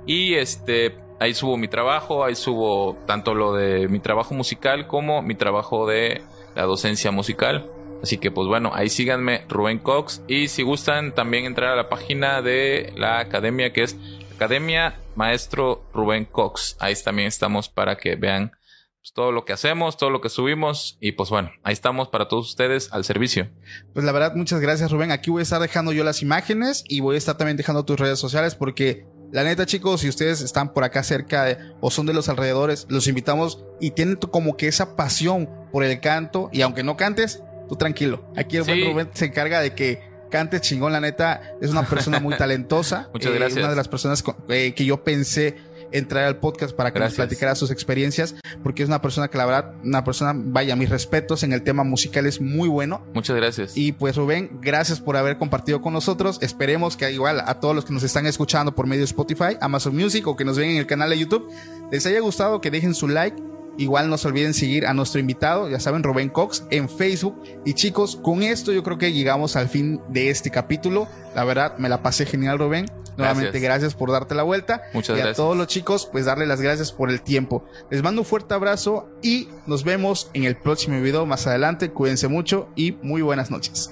[0.07, 5.21] Y este, ahí subo mi trabajo, ahí subo tanto lo de mi trabajo musical como
[5.21, 6.21] mi trabajo de
[6.55, 7.69] la docencia musical.
[8.03, 11.89] Así que pues bueno, ahí síganme Rubén Cox y si gustan también entrar a la
[11.89, 13.97] página de la academia que es
[14.35, 16.75] Academia Maestro Rubén Cox.
[16.79, 18.51] Ahí también estamos para que vean
[18.99, 22.27] pues, todo lo que hacemos, todo lo que subimos y pues bueno, ahí estamos para
[22.27, 23.49] todos ustedes al servicio.
[23.93, 25.11] Pues la verdad, muchas gracias Rubén.
[25.11, 27.99] Aquí voy a estar dejando yo las imágenes y voy a estar también dejando tus
[27.99, 32.05] redes sociales porque la neta chicos, si ustedes están por acá cerca de, o son
[32.05, 36.61] de los alrededores, los invitamos y tienen como que esa pasión por el canto y
[36.61, 38.25] aunque no cantes, tú tranquilo.
[38.35, 38.83] Aquí el buen Sí.
[38.91, 40.01] Rubén se encarga de que
[40.31, 43.09] cante chingón, la neta, es una persona muy talentosa.
[43.13, 43.59] Muchas Eh, gracias.
[43.59, 45.55] Una de las personas con- eh, que yo pensé
[45.91, 47.17] en traer al podcast para que Gracias.
[47.19, 50.89] nos platicara sus experiencias, porque es una persona que la verdad, una persona, vaya, mis
[50.89, 53.05] respetos en el tema musical es muy bueno.
[53.13, 53.75] Muchas gracias.
[53.75, 56.39] Y pues Rubén, gracias por haber compartido con nosotros.
[56.41, 59.95] Esperemos que igual a todos los que nos están escuchando por medio de Spotify, Amazon
[59.95, 61.51] Music o que nos ven en el canal de YouTube,
[61.91, 63.41] les haya gustado, que dejen su like.
[63.77, 67.41] Igual no se olviden seguir a nuestro invitado, ya saben, Rubén Cox, en Facebook.
[67.65, 71.09] Y chicos, con esto yo creo que llegamos al fin de este capítulo.
[71.35, 72.85] La verdad, me la pasé genial, Rubén.
[73.17, 73.63] Nuevamente, Gracias.
[73.63, 74.81] gracias por darte la vuelta.
[74.93, 75.37] Muchas y a gracias.
[75.37, 77.63] todos los chicos, pues darle las gracias por el tiempo.
[77.89, 81.91] Les mando un fuerte abrazo y nos vemos en el próximo video más adelante.
[81.91, 83.91] Cuídense mucho y muy buenas noches.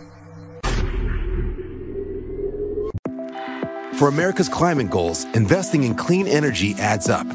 [3.94, 7.28] For America's climate goals, investing in clean energy adds up.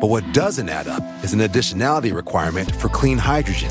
[0.00, 3.70] But what doesn't add up is an additionality requirement for clean hydrogen.